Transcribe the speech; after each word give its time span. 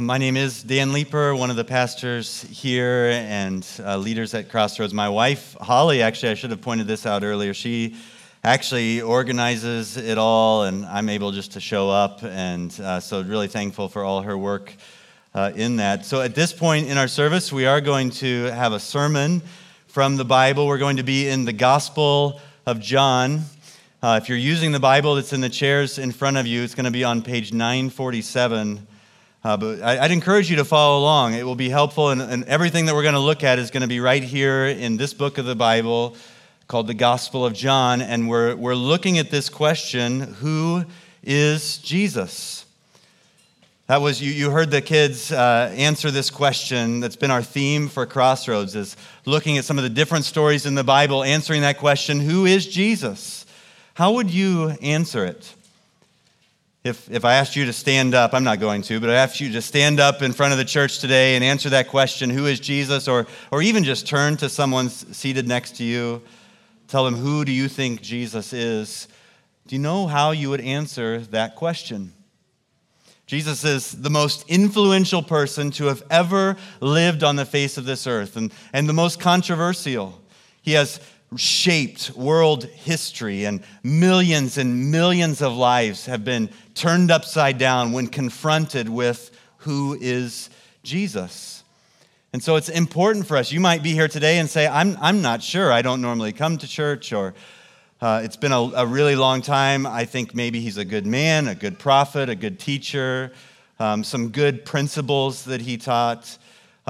Uh, 0.00 0.02
my 0.02 0.16
name 0.16 0.34
is 0.34 0.62
Dan 0.62 0.94
Leeper, 0.94 1.36
one 1.36 1.50
of 1.50 1.56
the 1.56 1.64
pastors 1.64 2.40
here 2.44 3.10
and 3.12 3.66
uh, 3.80 3.98
leaders 3.98 4.32
at 4.32 4.48
Crossroads. 4.48 4.94
My 4.94 5.10
wife, 5.10 5.54
Holly, 5.60 6.00
actually, 6.00 6.30
I 6.30 6.34
should 6.36 6.48
have 6.52 6.62
pointed 6.62 6.86
this 6.86 7.04
out 7.04 7.22
earlier. 7.22 7.52
She 7.52 7.96
actually 8.42 9.02
organizes 9.02 9.98
it 9.98 10.16
all, 10.16 10.62
and 10.62 10.86
I'm 10.86 11.10
able 11.10 11.32
just 11.32 11.52
to 11.52 11.60
show 11.60 11.90
up. 11.90 12.24
And 12.24 12.72
uh, 12.80 13.00
so, 13.00 13.20
really 13.20 13.46
thankful 13.46 13.90
for 13.90 14.02
all 14.02 14.22
her 14.22 14.38
work 14.38 14.72
uh, 15.34 15.52
in 15.54 15.76
that. 15.76 16.06
So, 16.06 16.22
at 16.22 16.34
this 16.34 16.54
point 16.54 16.88
in 16.88 16.96
our 16.96 17.08
service, 17.08 17.52
we 17.52 17.66
are 17.66 17.82
going 17.82 18.08
to 18.22 18.44
have 18.44 18.72
a 18.72 18.80
sermon 18.80 19.42
from 19.86 20.16
the 20.16 20.24
Bible. 20.24 20.66
We're 20.66 20.78
going 20.78 20.96
to 20.96 21.02
be 21.02 21.28
in 21.28 21.44
the 21.44 21.52
Gospel 21.52 22.40
of 22.64 22.80
John. 22.80 23.42
Uh, 24.02 24.18
if 24.22 24.30
you're 24.30 24.38
using 24.38 24.72
the 24.72 24.80
Bible 24.80 25.16
that's 25.16 25.34
in 25.34 25.42
the 25.42 25.50
chairs 25.50 25.98
in 25.98 26.10
front 26.10 26.38
of 26.38 26.46
you, 26.46 26.62
it's 26.62 26.74
going 26.74 26.86
to 26.86 26.90
be 26.90 27.04
on 27.04 27.20
page 27.20 27.52
947. 27.52 28.86
Uh, 29.42 29.56
but 29.56 29.80
I, 29.80 30.02
would 30.02 30.10
encourage 30.10 30.50
you 30.50 30.56
to 30.56 30.66
follow 30.66 31.00
along. 31.00 31.32
It 31.32 31.44
will 31.44 31.54
be 31.54 31.70
helpful, 31.70 32.10
and, 32.10 32.20
and 32.20 32.44
everything 32.44 32.84
that 32.86 32.94
we're 32.94 33.02
going 33.02 33.14
to 33.14 33.20
look 33.20 33.42
at 33.42 33.58
is 33.58 33.70
going 33.70 33.80
to 33.80 33.88
be 33.88 33.98
right 33.98 34.22
here 34.22 34.66
in 34.66 34.98
this 34.98 35.14
book 35.14 35.38
of 35.38 35.46
the 35.46 35.54
Bible 35.54 36.14
called 36.68 36.86
the 36.86 36.94
Gospel 36.94 37.46
of 37.46 37.54
John. 37.54 38.02
And 38.02 38.28
we're, 38.28 38.54
we're 38.54 38.74
looking 38.74 39.16
at 39.16 39.30
this 39.30 39.48
question 39.48 40.20
who 40.20 40.84
is 41.22 41.78
Jesus? 41.78 42.66
That 43.86 44.02
was, 44.02 44.20
you, 44.20 44.30
you 44.30 44.50
heard 44.50 44.70
the 44.70 44.82
kids 44.82 45.32
uh, 45.32 45.72
answer 45.74 46.10
this 46.10 46.28
question. 46.28 47.00
That's 47.00 47.16
been 47.16 47.30
our 47.30 47.42
theme 47.42 47.88
for 47.88 48.04
Crossroads, 48.04 48.76
is 48.76 48.94
looking 49.24 49.56
at 49.56 49.64
some 49.64 49.78
of 49.78 49.84
the 49.84 49.90
different 49.90 50.26
stories 50.26 50.66
in 50.66 50.74
the 50.74 50.84
Bible, 50.84 51.24
answering 51.24 51.62
that 51.62 51.78
question 51.78 52.20
who 52.20 52.44
is 52.44 52.66
Jesus? 52.66 53.46
How 53.94 54.12
would 54.12 54.30
you 54.30 54.68
answer 54.82 55.24
it? 55.24 55.54
If, 56.82 57.10
if 57.10 57.26
I 57.26 57.34
asked 57.34 57.56
you 57.56 57.66
to 57.66 57.74
stand 57.74 58.14
up, 58.14 58.32
I'm 58.32 58.44
not 58.44 58.58
going 58.58 58.80
to, 58.82 59.00
but 59.00 59.10
I 59.10 59.14
asked 59.14 59.38
you 59.38 59.52
to 59.52 59.60
stand 59.60 60.00
up 60.00 60.22
in 60.22 60.32
front 60.32 60.52
of 60.52 60.58
the 60.58 60.64
church 60.64 60.98
today 60.98 61.34
and 61.34 61.44
answer 61.44 61.68
that 61.70 61.88
question, 61.88 62.30
who 62.30 62.46
is 62.46 62.58
Jesus? 62.58 63.06
Or, 63.06 63.26
or 63.50 63.60
even 63.60 63.84
just 63.84 64.06
turn 64.06 64.38
to 64.38 64.48
someone 64.48 64.88
seated 64.88 65.46
next 65.46 65.76
to 65.76 65.84
you, 65.84 66.22
tell 66.88 67.04
them, 67.04 67.16
who 67.16 67.44
do 67.44 67.52
you 67.52 67.68
think 67.68 68.00
Jesus 68.00 68.54
is? 68.54 69.08
Do 69.66 69.76
you 69.76 69.82
know 69.82 70.06
how 70.06 70.30
you 70.30 70.48
would 70.48 70.62
answer 70.62 71.18
that 71.18 71.54
question? 71.54 72.14
Jesus 73.26 73.62
is 73.62 73.92
the 73.92 74.10
most 74.10 74.44
influential 74.48 75.22
person 75.22 75.70
to 75.72 75.84
have 75.84 76.02
ever 76.10 76.56
lived 76.80 77.22
on 77.22 77.36
the 77.36 77.44
face 77.44 77.76
of 77.76 77.84
this 77.84 78.06
earth 78.06 78.36
and, 78.36 78.52
and 78.72 78.88
the 78.88 78.94
most 78.94 79.20
controversial. 79.20 80.20
He 80.62 80.72
has 80.72 80.98
shaped 81.36 82.10
world 82.16 82.64
history, 82.64 83.44
and 83.44 83.62
millions 83.82 84.58
and 84.58 84.90
millions 84.90 85.40
of 85.42 85.54
lives 85.54 86.06
have 86.06 86.24
been 86.24 86.50
turned 86.74 87.10
upside 87.10 87.58
down 87.58 87.92
when 87.92 88.06
confronted 88.06 88.88
with 88.88 89.30
who 89.58 89.96
is 90.00 90.50
Jesus. 90.82 91.62
And 92.32 92.42
so 92.42 92.56
it's 92.56 92.68
important 92.68 93.26
for 93.26 93.36
us. 93.36 93.50
You 93.50 93.60
might 93.60 93.82
be 93.82 93.92
here 93.92 94.08
today 94.08 94.38
and 94.38 94.48
say, 94.48 94.66
I'm, 94.66 94.96
I'm 95.00 95.20
not 95.20 95.42
sure. 95.42 95.72
I 95.72 95.82
don't 95.82 96.00
normally 96.00 96.32
come 96.32 96.58
to 96.58 96.68
church, 96.68 97.12
or 97.12 97.34
uh, 98.00 98.22
it's 98.24 98.36
been 98.36 98.52
a, 98.52 98.60
a, 98.60 98.86
really 98.86 99.16
long 99.16 99.42
time. 99.42 99.84
I 99.84 100.04
think 100.04 100.34
maybe 100.34 100.60
he's 100.60 100.78
a 100.78 100.84
good 100.84 101.06
man, 101.06 101.48
a 101.48 101.54
good 101.54 101.78
prophet, 101.78 102.28
a 102.28 102.34
good 102.34 102.58
teacher, 102.58 103.32
um, 103.78 104.04
some 104.04 104.28
good 104.28 104.64
principles 104.64 105.44
that 105.44 105.60
he 105.60 105.76
taught. 105.76 106.38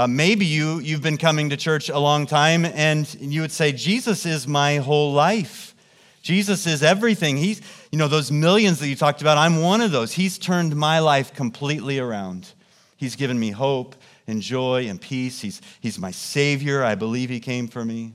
Uh, 0.00 0.06
maybe 0.06 0.46
you, 0.46 0.78
you've 0.78 1.02
been 1.02 1.18
coming 1.18 1.50
to 1.50 1.58
church 1.58 1.90
a 1.90 1.98
long 1.98 2.24
time 2.26 2.64
and 2.64 3.14
you 3.20 3.42
would 3.42 3.52
say, 3.52 3.70
Jesus 3.70 4.24
is 4.24 4.48
my 4.48 4.78
whole 4.78 5.12
life. 5.12 5.74
Jesus 6.22 6.66
is 6.66 6.82
everything. 6.82 7.36
He's, 7.36 7.60
you 7.92 7.98
know, 7.98 8.08
those 8.08 8.32
millions 8.32 8.78
that 8.78 8.88
you 8.88 8.96
talked 8.96 9.20
about, 9.20 9.36
I'm 9.36 9.60
one 9.60 9.82
of 9.82 9.90
those. 9.92 10.12
He's 10.12 10.38
turned 10.38 10.74
my 10.74 11.00
life 11.00 11.34
completely 11.34 11.98
around. 11.98 12.50
He's 12.96 13.14
given 13.14 13.38
me 13.38 13.50
hope 13.50 13.94
and 14.26 14.40
joy 14.40 14.86
and 14.88 14.98
peace. 14.98 15.42
He's, 15.42 15.60
he's 15.82 15.98
my 15.98 16.12
Savior. 16.12 16.82
I 16.82 16.94
believe 16.94 17.28
He 17.28 17.38
came 17.38 17.68
for 17.68 17.84
me. 17.84 18.14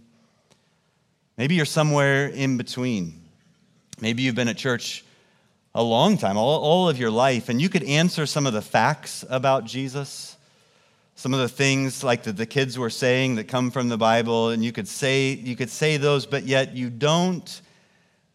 Maybe 1.38 1.53
you're 1.53 1.66
somewhere 1.66 2.30
in 2.30 2.57
between. 2.57 3.22
Maybe 4.01 4.24
you've 4.24 4.34
been 4.34 4.47
at 4.47 4.57
church 4.57 5.06
a 5.75 5.84
long 5.84 6.18
time, 6.18 6.35
all, 6.35 6.63
all 6.63 6.90
of 6.90 6.97
your 6.97 7.12
life, 7.12 7.47
and 7.47 7.62
you 7.62 7.69
could 7.69 7.84
answer 7.84 8.25
some 8.25 8.47
of 8.47 8.53
the 8.53 8.63
facts 8.63 9.24
about 9.29 9.66
Jesus 9.66 10.34
some 11.15 11.33
of 11.33 11.39
the 11.39 11.49
things 11.49 12.03
like 12.03 12.23
that 12.23 12.37
the 12.37 12.45
kids 12.45 12.77
were 12.77 12.89
saying 12.89 13.35
that 13.35 13.47
come 13.47 13.71
from 13.71 13.89
the 13.89 13.97
Bible, 13.97 14.49
and 14.49 14.63
you 14.63 14.71
could 14.71 14.87
say 14.87 15.31
you 15.31 15.55
could 15.55 15.69
say 15.69 15.97
those, 15.97 16.25
but 16.25 16.43
yet 16.43 16.75
you 16.75 16.89
don't 16.89 17.61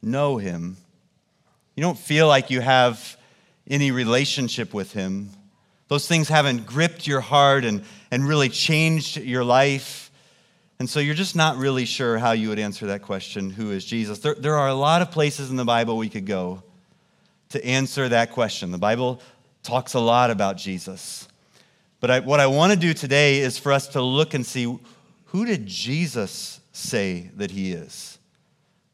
know 0.02 0.38
him. 0.38 0.76
You 1.76 1.82
don't 1.82 1.98
feel 1.98 2.26
like 2.26 2.50
you 2.50 2.60
have 2.60 3.16
any 3.68 3.90
relationship 3.90 4.74
with 4.74 4.92
him. 4.92 5.30
Those 5.88 6.06
things 6.06 6.28
haven't 6.28 6.66
gripped 6.66 7.06
your 7.06 7.20
heart 7.20 7.64
and, 7.64 7.84
and 8.10 8.26
really 8.26 8.48
changed 8.48 9.16
your 9.16 9.44
life. 9.44 10.10
And 10.78 10.88
so 10.88 11.00
you're 11.00 11.14
just 11.14 11.36
not 11.36 11.56
really 11.56 11.84
sure 11.84 12.16
how 12.16 12.32
you 12.32 12.48
would 12.48 12.58
answer 12.58 12.86
that 12.86 13.02
question 13.02 13.50
who 13.50 13.70
is 13.70 13.84
Jesus? 13.84 14.20
There, 14.20 14.34
there 14.34 14.56
are 14.56 14.68
a 14.68 14.74
lot 14.74 15.02
of 15.02 15.10
places 15.10 15.50
in 15.50 15.56
the 15.56 15.64
Bible 15.64 15.98
we 15.98 16.08
could 16.08 16.26
go 16.26 16.62
to 17.50 17.64
answer 17.64 18.08
that 18.08 18.30
question. 18.32 18.70
The 18.70 18.78
Bible 18.78 19.20
talks 19.62 19.94
a 19.94 20.00
lot 20.00 20.30
about 20.30 20.56
Jesus. 20.56 21.28
But 22.00 22.10
I, 22.10 22.20
what 22.20 22.40
I 22.40 22.46
want 22.46 22.72
to 22.72 22.78
do 22.78 22.94
today 22.94 23.40
is 23.40 23.58
for 23.58 23.72
us 23.72 23.86
to 23.88 24.02
look 24.02 24.34
and 24.34 24.44
see 24.44 24.78
who 25.26 25.44
did 25.44 25.66
Jesus 25.66 26.60
say 26.72 27.30
that 27.36 27.50
he 27.50 27.72
is? 27.72 28.18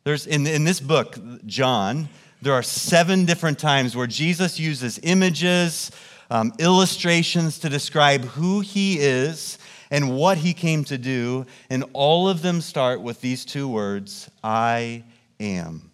There's 0.04 0.26
in, 0.26 0.46
in 0.46 0.64
this 0.64 0.80
book, 0.80 1.18
John, 1.46 2.08
there 2.42 2.52
are 2.52 2.62
seven 2.62 3.24
different 3.24 3.58
times 3.58 3.96
where 3.96 4.06
Jesus 4.06 4.58
uses 4.60 5.00
images, 5.02 5.90
um, 6.30 6.52
illustrations 6.58 7.58
to 7.60 7.68
describe 7.68 8.24
who 8.24 8.60
he 8.60 8.98
is 8.98 9.58
and 9.90 10.16
what 10.16 10.38
he 10.38 10.52
came 10.52 10.84
to 10.84 10.98
do. 10.98 11.46
And 11.70 11.84
all 11.92 12.28
of 12.28 12.42
them 12.42 12.60
start 12.60 13.00
with 13.00 13.20
these 13.20 13.44
two 13.44 13.68
words 13.68 14.30
I 14.44 15.04
am. 15.40 15.90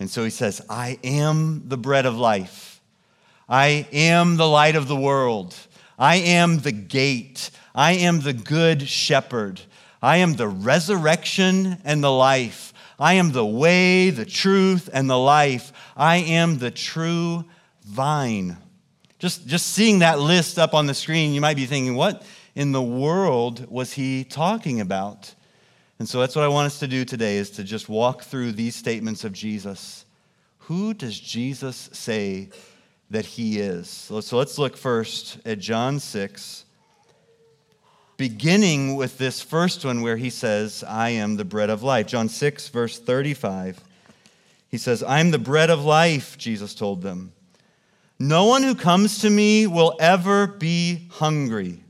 And 0.00 0.10
so 0.10 0.24
he 0.24 0.30
says, 0.30 0.60
I 0.68 0.98
am 1.04 1.68
the 1.68 1.78
bread 1.78 2.06
of 2.06 2.16
life. 2.16 2.80
I 3.48 3.86
am 3.92 4.36
the 4.36 4.48
light 4.48 4.74
of 4.74 4.88
the 4.88 4.96
world. 4.96 5.54
I 6.02 6.16
am 6.16 6.58
the 6.58 6.72
gate. 6.72 7.52
I 7.76 7.92
am 7.92 8.22
the 8.22 8.32
good 8.32 8.88
shepherd. 8.88 9.60
I 10.02 10.16
am 10.16 10.34
the 10.34 10.48
resurrection 10.48 11.78
and 11.84 12.02
the 12.02 12.10
life. 12.10 12.74
I 12.98 13.12
am 13.14 13.30
the 13.30 13.46
way, 13.46 14.10
the 14.10 14.24
truth, 14.24 14.90
and 14.92 15.08
the 15.08 15.16
life. 15.16 15.72
I 15.96 16.16
am 16.16 16.58
the 16.58 16.72
true 16.72 17.44
vine. 17.84 18.56
Just, 19.20 19.46
just 19.46 19.68
seeing 19.68 20.00
that 20.00 20.18
list 20.18 20.58
up 20.58 20.74
on 20.74 20.86
the 20.86 20.94
screen, 20.94 21.34
you 21.34 21.40
might 21.40 21.54
be 21.56 21.66
thinking, 21.66 21.94
what 21.94 22.26
in 22.56 22.72
the 22.72 22.82
world 22.82 23.70
was 23.70 23.92
he 23.92 24.24
talking 24.24 24.80
about? 24.80 25.32
And 26.00 26.08
so 26.08 26.18
that's 26.18 26.34
what 26.34 26.44
I 26.44 26.48
want 26.48 26.66
us 26.66 26.80
to 26.80 26.88
do 26.88 27.04
today 27.04 27.36
is 27.36 27.48
to 27.50 27.62
just 27.62 27.88
walk 27.88 28.24
through 28.24 28.52
these 28.52 28.74
statements 28.74 29.22
of 29.22 29.32
Jesus. 29.32 30.04
Who 30.66 30.94
does 30.94 31.20
Jesus 31.20 31.90
say 31.92 32.48
that 33.12 33.26
he 33.26 33.58
is. 33.58 33.88
So, 33.88 34.38
let's 34.38 34.58
look 34.58 34.74
first 34.74 35.38
at 35.44 35.58
John 35.58 36.00
6, 36.00 36.64
beginning 38.16 38.96
with 38.96 39.18
this 39.18 39.42
first 39.42 39.84
one 39.84 40.00
where 40.00 40.16
he 40.16 40.30
says, 40.30 40.82
I 40.82 41.10
am 41.10 41.36
the 41.36 41.44
bread 41.44 41.68
of 41.68 41.82
life. 41.82 42.06
John 42.06 42.30
6, 42.30 42.70
verse 42.70 42.98
35. 42.98 43.78
He 44.70 44.78
says, 44.78 45.02
I 45.02 45.20
am 45.20 45.30
the 45.30 45.38
bread 45.38 45.68
of 45.68 45.84
life, 45.84 46.38
Jesus 46.38 46.74
told 46.74 47.02
them. 47.02 47.34
No 48.18 48.46
one 48.46 48.62
who 48.62 48.74
comes 48.74 49.18
to 49.18 49.28
me 49.28 49.66
will 49.66 49.94
ever 50.00 50.46
be 50.46 51.08
hungry, 51.10 51.80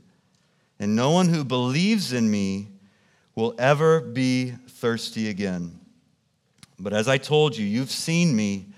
and 0.77 0.93
no 0.93 1.11
one 1.11 1.29
who 1.29 1.45
believes 1.45 2.11
in 2.11 2.29
me 2.29 2.67
will 3.33 3.55
ever 3.57 4.01
be 4.01 4.51
thirsty 4.67 5.29
again. 5.29 5.79
But 6.77 6.91
as 6.91 7.07
I 7.07 7.17
told 7.17 7.55
you, 7.55 7.65
you've 7.65 7.91
seen 7.91 8.35
me 8.35 8.72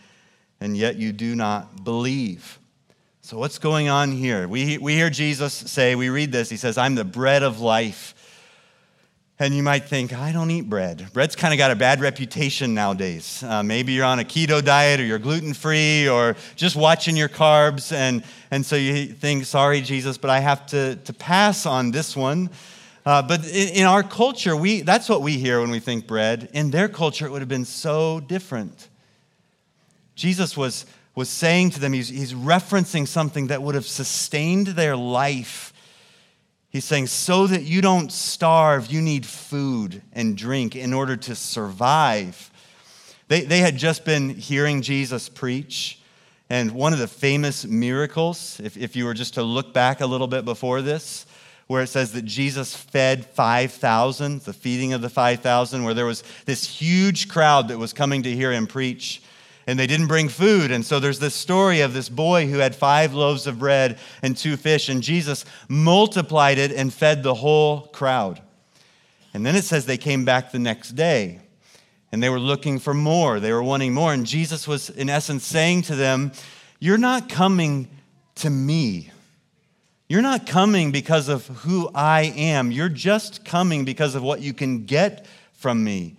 and 0.60 0.76
yet 0.76 0.96
you 0.96 1.12
do 1.12 1.36
not 1.36 1.84
believe. 1.84 2.60
So, 3.22 3.38
what's 3.38 3.58
going 3.58 3.90
on 3.90 4.12
here? 4.12 4.48
We, 4.48 4.78
we 4.78 4.94
hear 4.94 5.10
Jesus 5.10 5.54
say, 5.54 5.96
we 5.96 6.10
read 6.10 6.32
this, 6.32 6.50
he 6.50 6.58
says, 6.58 6.78
I'm 6.78 6.96
the 6.96 7.04
bread 7.04 7.42
of 7.42 7.60
life. 7.60 8.14
And 9.38 9.54
you 9.54 9.64
might 9.64 9.84
think, 9.84 10.14
I 10.14 10.32
don't 10.32 10.50
eat 10.50 10.70
bread. 10.70 11.10
Bread's 11.12 11.36
kind 11.36 11.54
of 11.54 11.58
got 11.58 11.70
a 11.70 11.76
bad 11.76 12.00
reputation 12.00 12.74
nowadays. 12.74 13.44
Uh, 13.44 13.64
maybe 13.64 13.92
you're 13.92 14.06
on 14.06 14.20
a 14.20 14.24
keto 14.24 14.64
diet 14.64 15.02
or 15.02 15.04
you're 15.04 15.20
gluten 15.20 15.54
free 15.54 16.08
or 16.08 16.38
just 16.56 16.78
watching 16.78 17.18
your 17.18 17.28
carbs. 17.28 17.92
And, 17.92 18.24
and 18.50 18.66
so 18.66 18.78
you 18.78 19.08
think, 19.08 19.44
sorry, 19.44 19.82
Jesus, 19.82 20.18
but 20.18 20.30
I 20.30 20.40
have 20.40 20.66
to, 20.68 20.96
to 20.96 21.12
pass 21.12 21.66
on 21.66 21.92
this 21.92 22.16
one. 22.16 22.50
Uh, 23.06 23.22
but 23.22 23.46
in, 23.48 23.70
in 23.70 23.86
our 23.86 24.04
culture, 24.04 24.56
we, 24.56 24.82
that's 24.82 25.10
what 25.10 25.22
we 25.22 25.38
hear 25.38 25.60
when 25.60 25.70
we 25.70 25.82
think 25.82 26.08
bread. 26.08 26.50
In 26.54 26.72
their 26.72 26.88
culture, 26.88 27.26
it 27.26 27.32
would 27.32 27.42
have 27.42 27.50
been 27.50 27.66
so 27.66 28.22
different. 28.22 28.88
Jesus 30.16 30.56
was, 30.56 30.86
was 31.14 31.30
saying 31.30 31.72
to 31.72 31.80
them, 31.80 31.94
he's, 31.94 32.10
he's 32.10 32.34
referencing 32.34 33.08
something 33.08 33.48
that 33.48 33.62
would 33.62 33.76
have 33.76 33.86
sustained 33.86 34.68
their 34.68 34.96
life. 34.96 35.74
He's 36.70 36.86
saying, 36.86 37.08
so 37.08 37.48
that 37.48 37.64
you 37.64 37.82
don't 37.82 38.12
starve, 38.12 38.88
you 38.88 39.02
need 39.02 39.26
food 39.26 40.02
and 40.14 40.38
drink 40.38 40.76
in 40.76 40.94
order 40.94 41.16
to 41.18 41.36
survive. 41.36 42.52
They, 43.28 43.42
they 43.42 43.60
had 43.60 43.78
just 43.78 44.06
been 44.06 44.30
hearing 44.30 44.82
Jesus 44.82 45.30
preach, 45.30 46.02
And 46.50 46.72
one 46.72 46.94
of 46.94 47.00
the 47.00 47.08
famous 47.08 47.66
miracles, 47.66 48.60
if, 48.64 48.78
if 48.78 48.96
you 48.96 49.06
were 49.06 49.14
just 49.14 49.34
to 49.36 49.44
look 49.44 49.74
back 49.74 50.02
a 50.02 50.06
little 50.06 50.28
bit 50.28 50.46
before 50.46 50.82
this, 50.82 51.26
where 51.68 51.82
it 51.82 51.88
says 51.88 52.12
that 52.12 52.26
Jesus 52.26 52.76
fed 52.76 53.26
5,000, 53.26 54.42
the 54.42 54.54
feeding 54.54 54.94
of 54.94 55.02
the 55.02 55.10
5,000, 55.10 55.84
where 55.84 55.96
there 55.96 56.06
was 56.06 56.24
this 56.46 56.66
huge 56.66 57.28
crowd 57.28 57.70
that 57.70 57.80
was 57.80 57.92
coming 57.92 58.22
to 58.24 58.32
hear 58.32 58.52
him 58.52 58.68
preach, 58.68 59.22
and 59.68 59.80
they 59.80 59.88
didn't 59.88 60.08
bring 60.08 60.30
food. 60.30 60.72
And 60.72 60.86
so 60.86 61.00
there's 61.00 61.20
this 61.20 61.36
story 61.36 61.82
of 61.82 61.94
this 61.94 62.10
boy 62.10 62.48
who 62.48 62.60
had 62.60 62.76
five 62.76 63.14
loaves 63.14 63.48
of 63.48 63.60
bread 63.60 63.98
and 64.22 64.38
two 64.38 64.58
fish, 64.58 64.90
and 64.90 65.02
Jesus 65.02 65.46
multiplied 65.68 66.58
it 66.58 66.72
and 66.72 66.94
fed 66.94 67.24
the 67.24 67.34
whole 67.34 67.82
crowd. 67.88 68.42
And 69.34 69.46
then 69.46 69.56
it 69.56 69.64
says 69.64 69.86
they 69.86 69.98
came 69.98 70.24
back 70.24 70.52
the 70.52 70.60
next 70.60 70.92
day 70.92 71.42
and 72.12 72.24
they 72.24 72.30
were 72.30 72.40
looking 72.40 72.80
for 72.80 72.94
more. 72.94 73.42
They 73.42 73.52
were 73.52 73.62
wanting 73.62 73.94
more. 73.94 74.14
And 74.14 74.26
Jesus 74.26 74.66
was, 74.68 74.90
in 74.90 75.10
essence, 75.10 75.46
saying 75.46 75.82
to 75.84 75.96
them, 75.96 76.32
You're 76.80 76.98
not 76.98 77.28
coming 77.28 77.90
to 78.36 78.50
me. 78.50 79.12
You're 80.08 80.22
not 80.22 80.46
coming 80.46 80.92
because 80.92 81.28
of 81.28 81.48
who 81.48 81.90
I 81.94 82.34
am. 82.38 82.72
You're 82.72 82.88
just 82.88 83.44
coming 83.44 83.84
because 83.84 84.16
of 84.16 84.24
what 84.24 84.40
you 84.40 84.54
can 84.54 84.86
get 84.86 85.26
from 85.52 85.84
me. 85.84 86.16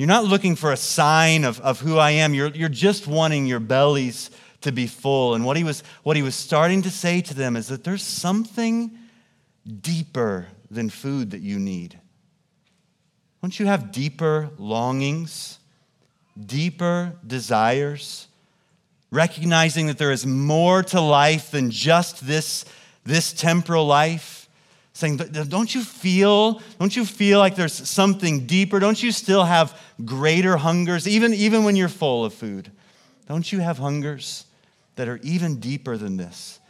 You're 0.00 0.06
not 0.06 0.24
looking 0.24 0.56
for 0.56 0.72
a 0.72 0.78
sign 0.78 1.44
of, 1.44 1.60
of 1.60 1.78
who 1.78 1.98
I 1.98 2.12
am. 2.12 2.32
You're, 2.32 2.48
you're 2.48 2.70
just 2.70 3.06
wanting 3.06 3.44
your 3.44 3.60
bellies 3.60 4.30
to 4.62 4.72
be 4.72 4.86
full. 4.86 5.34
And 5.34 5.44
what 5.44 5.58
he, 5.58 5.62
was, 5.62 5.82
what 6.04 6.16
he 6.16 6.22
was 6.22 6.34
starting 6.34 6.80
to 6.80 6.90
say 6.90 7.20
to 7.20 7.34
them 7.34 7.54
is 7.54 7.68
that 7.68 7.84
there's 7.84 8.02
something 8.02 8.96
deeper 9.82 10.46
than 10.70 10.88
food 10.88 11.32
that 11.32 11.42
you 11.42 11.58
need. 11.58 12.00
Don't 13.42 13.60
you 13.60 13.66
have 13.66 13.92
deeper 13.92 14.48
longings, 14.56 15.58
deeper 16.46 17.12
desires? 17.26 18.26
Recognizing 19.10 19.88
that 19.88 19.98
there 19.98 20.12
is 20.12 20.24
more 20.24 20.82
to 20.84 21.00
life 21.02 21.50
than 21.50 21.70
just 21.70 22.26
this, 22.26 22.64
this 23.04 23.34
temporal 23.34 23.84
life? 23.84 24.39
Saying, 25.00 25.16
don't 25.16 25.74
you 25.74 25.82
feel, 25.82 26.60
don't 26.78 26.94
you 26.94 27.06
feel 27.06 27.38
like 27.38 27.56
there's 27.56 27.88
something 27.88 28.44
deeper? 28.44 28.78
Don't 28.78 29.02
you 29.02 29.12
still 29.12 29.44
have 29.44 29.80
greater 30.04 30.58
hungers, 30.58 31.08
even, 31.08 31.32
even 31.32 31.64
when 31.64 31.74
you're 31.74 31.88
full 31.88 32.22
of 32.22 32.34
food? 32.34 32.70
Don't 33.26 33.50
you 33.50 33.60
have 33.60 33.78
hungers 33.78 34.44
that 34.96 35.08
are 35.08 35.18
even 35.22 35.58
deeper 35.58 35.96
than 35.96 36.18
this? 36.18 36.60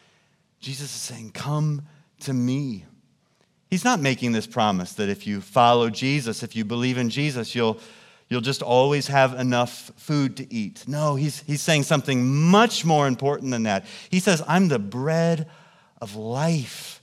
Jesus 0.60 0.94
is 0.94 1.00
saying, 1.00 1.32
Come 1.32 1.82
to 2.20 2.32
me. 2.32 2.84
He's 3.68 3.84
not 3.84 3.98
making 3.98 4.30
this 4.30 4.46
promise 4.46 4.92
that 4.92 5.08
if 5.08 5.26
you 5.26 5.40
follow 5.40 5.90
Jesus, 5.90 6.44
if 6.44 6.54
you 6.54 6.64
believe 6.64 6.98
in 6.98 7.10
Jesus, 7.10 7.56
you'll, 7.56 7.80
you'll 8.28 8.42
just 8.42 8.62
always 8.62 9.08
have 9.08 9.34
enough 9.34 9.90
food 9.96 10.36
to 10.36 10.54
eat. 10.54 10.84
No, 10.86 11.16
he's, 11.16 11.40
he's 11.40 11.62
saying 11.62 11.82
something 11.82 12.24
much 12.24 12.84
more 12.84 13.08
important 13.08 13.50
than 13.50 13.64
that. 13.64 13.86
He 14.08 14.20
says, 14.20 14.40
I'm 14.46 14.68
the 14.68 14.78
bread 14.78 15.48
of 16.00 16.14
life. 16.14 16.99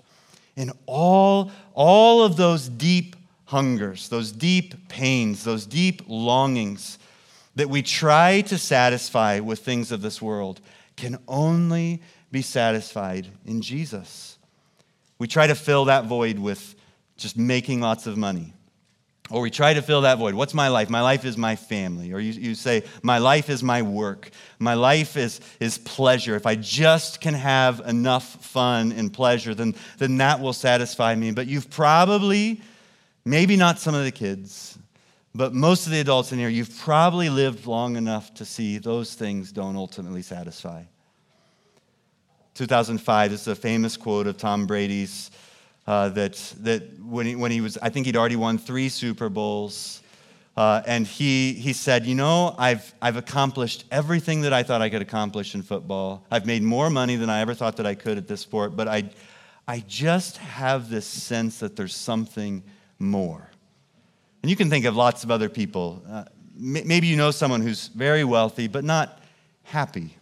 And 0.57 0.73
all, 0.87 1.51
all 1.73 2.23
of 2.23 2.35
those 2.35 2.67
deep 2.67 3.15
hungers, 3.45 4.09
those 4.09 4.31
deep 4.31 4.89
pains, 4.89 5.43
those 5.43 5.65
deep 5.65 6.01
longings 6.07 6.99
that 7.55 7.69
we 7.69 7.81
try 7.81 8.41
to 8.41 8.57
satisfy 8.57 9.39
with 9.39 9.59
things 9.59 9.91
of 9.91 10.01
this 10.01 10.21
world 10.21 10.59
can 10.95 11.17
only 11.27 12.01
be 12.31 12.41
satisfied 12.41 13.27
in 13.45 13.61
Jesus. 13.61 14.37
We 15.19 15.27
try 15.27 15.47
to 15.47 15.55
fill 15.55 15.85
that 15.85 16.05
void 16.05 16.39
with 16.39 16.75
just 17.15 17.37
making 17.37 17.81
lots 17.81 18.05
of 18.05 18.17
money. 18.17 18.53
Or 19.29 19.41
we 19.41 19.51
try 19.51 19.73
to 19.73 19.81
fill 19.81 20.01
that 20.01 20.17
void. 20.17 20.35
What's 20.35 20.53
my 20.53 20.69
life? 20.69 20.89
My 20.89 21.01
life 21.01 21.25
is 21.25 21.37
my 21.37 21.57
family. 21.57 22.13
Or 22.13 22.19
you, 22.19 22.31
you 22.31 22.55
say, 22.55 22.83
My 23.03 23.17
life 23.17 23.49
is 23.49 23.61
my 23.61 23.81
work. 23.81 24.29
My 24.57 24.73
life 24.73 25.17
is, 25.17 25.41
is 25.59 25.77
pleasure. 25.77 26.35
If 26.35 26.45
I 26.45 26.55
just 26.55 27.19
can 27.19 27.33
have 27.33 27.81
enough 27.81 28.45
fun 28.45 28.93
and 28.93 29.11
pleasure, 29.11 29.53
then, 29.53 29.75
then 29.97 30.17
that 30.17 30.39
will 30.39 30.53
satisfy 30.53 31.13
me. 31.15 31.31
But 31.31 31.47
you've 31.47 31.69
probably, 31.69 32.61
maybe 33.25 33.57
not 33.57 33.79
some 33.79 33.95
of 33.95 34.05
the 34.05 34.11
kids, 34.11 34.77
but 35.35 35.53
most 35.53 35.85
of 35.85 35.91
the 35.91 35.99
adults 35.99 36.31
in 36.31 36.39
here, 36.39 36.49
you've 36.49 36.75
probably 36.79 37.29
lived 37.29 37.67
long 37.67 37.97
enough 37.97 38.33
to 38.35 38.45
see 38.45 38.77
those 38.77 39.13
things 39.13 39.51
don't 39.51 39.75
ultimately 39.75 40.21
satisfy. 40.21 40.83
2005. 42.55 43.31
This 43.31 43.41
is 43.41 43.47
a 43.47 43.55
famous 43.55 43.97
quote 43.97 44.25
of 44.25 44.37
Tom 44.37 44.65
Brady's 44.65 45.29
uh, 45.87 46.09
that, 46.09 46.33
that 46.59 46.99
when, 46.99 47.25
he, 47.25 47.35
when 47.35 47.49
he 47.49 47.61
was, 47.61 47.77
I 47.81 47.89
think 47.89 48.05
he'd 48.05 48.17
already 48.17 48.35
won 48.35 48.57
three 48.57 48.89
Super 48.89 49.29
Bowls. 49.29 50.01
Uh, 50.55 50.81
and 50.85 51.07
he, 51.07 51.53
he 51.53 51.71
said, 51.71 52.05
You 52.05 52.15
know, 52.15 52.55
I've, 52.57 52.93
I've 53.01 53.15
accomplished 53.15 53.85
everything 53.91 54.41
that 54.41 54.53
I 54.53 54.63
thought 54.63 54.81
I 54.81 54.89
could 54.89 55.01
accomplish 55.01 55.55
in 55.55 55.61
football. 55.61 56.25
I've 56.29 56.45
made 56.45 56.63
more 56.63 56.89
money 56.89 57.15
than 57.15 57.29
I 57.29 57.39
ever 57.41 57.53
thought 57.53 57.77
that 57.77 57.85
I 57.85 57.95
could 57.95 58.17
at 58.17 58.27
this 58.27 58.41
sport, 58.41 58.75
but 58.75 58.87
I, 58.87 59.09
I 59.67 59.83
just 59.87 60.37
have 60.37 60.89
this 60.89 61.05
sense 61.05 61.59
that 61.59 61.75
there's 61.75 61.95
something 61.95 62.63
more. 62.99 63.49
And 64.41 64.49
you 64.49 64.55
can 64.55 64.69
think 64.69 64.85
of 64.85 64.95
lots 64.95 65.23
of 65.23 65.31
other 65.31 65.49
people. 65.49 66.03
Uh, 66.09 66.25
maybe 66.55 67.07
you 67.07 67.15
know 67.15 67.31
someone 67.31 67.61
who's 67.61 67.87
very 67.89 68.23
wealthy, 68.23 68.67
but 68.67 68.83
not 68.83 69.21
happy 69.63 70.17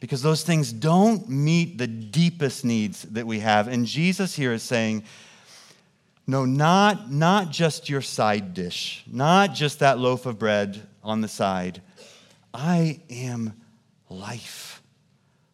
because 0.00 0.22
those 0.22 0.42
things 0.42 0.72
don't 0.72 1.28
meet 1.28 1.78
the 1.78 1.86
deepest 1.86 2.64
needs 2.64 3.02
that 3.02 3.26
we 3.26 3.40
have. 3.40 3.68
And 3.68 3.86
Jesus 3.86 4.34
here 4.34 4.52
is 4.52 4.62
saying, 4.62 5.04
no, 6.26 6.44
not, 6.44 7.10
not 7.10 7.50
just 7.50 7.88
your 7.88 8.02
side 8.02 8.52
dish, 8.52 9.04
not 9.06 9.54
just 9.54 9.78
that 9.78 9.98
loaf 9.98 10.26
of 10.26 10.38
bread 10.38 10.86
on 11.02 11.20
the 11.20 11.28
side. 11.28 11.80
I 12.52 13.00
am 13.10 13.54
life. 14.08 14.82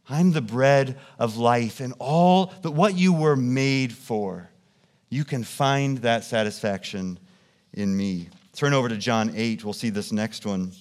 I'm 0.09 0.33
the 0.33 0.43
bread 0.43 0.99
of 1.19 1.37
life, 1.37 1.81
and 1.81 1.95
all 1.99 2.53
that 2.63 2.73
what 2.73 2.97
you 2.97 3.13
were 3.13 3.37
made 3.37 3.93
for, 3.93 4.51
you 5.09 5.25
can 5.25 5.45
find 5.45 5.99
that 5.99 6.25
satisfaction 6.25 7.19
in 7.73 7.97
me. 7.97 8.29
Turn 8.55 8.75
over 8.75 8.89
to 8.89 8.97
John 8.97 9.33
8. 9.35 9.65
We'll 9.65 9.73
see 9.73 9.91
this 9.91 10.13
next 10.13 10.45
one 10.45 10.73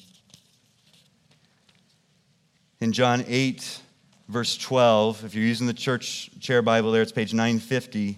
in 2.81 2.91
John 2.91 3.23
8, 3.27 3.79
verse 4.27 4.57
12. 4.57 5.23
If 5.23 5.35
you're 5.35 5.45
using 5.45 5.67
the 5.67 5.73
church 5.73 6.31
chair 6.39 6.63
Bible 6.63 6.91
there, 6.91 7.03
it's 7.03 7.11
page 7.11 7.31
950, 7.31 8.17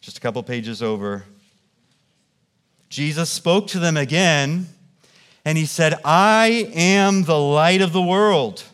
just 0.00 0.16
a 0.16 0.20
couple 0.20 0.42
pages 0.42 0.82
over. 0.82 1.24
Jesus 2.88 3.28
spoke 3.28 3.66
to 3.68 3.78
them 3.78 3.98
again, 3.98 4.66
and 5.44 5.58
he 5.58 5.66
said, 5.66 5.94
I 6.06 6.70
am 6.74 7.24
the 7.24 7.38
light 7.38 7.82
of 7.82 7.92
the 7.92 8.02
world. 8.02 8.64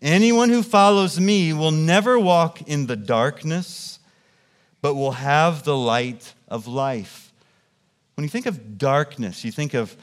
Anyone 0.00 0.48
who 0.48 0.62
follows 0.62 1.20
me 1.20 1.52
will 1.52 1.70
never 1.70 2.18
walk 2.18 2.62
in 2.62 2.86
the 2.86 2.96
darkness, 2.96 3.98
but 4.80 4.94
will 4.94 5.12
have 5.12 5.64
the 5.64 5.76
light 5.76 6.32
of 6.48 6.66
life. 6.66 7.30
When 8.14 8.24
you 8.24 8.30
think 8.30 8.46
of 8.46 8.78
darkness, 8.78 9.44
you 9.44 9.52
think 9.52 9.74
of 9.74 9.94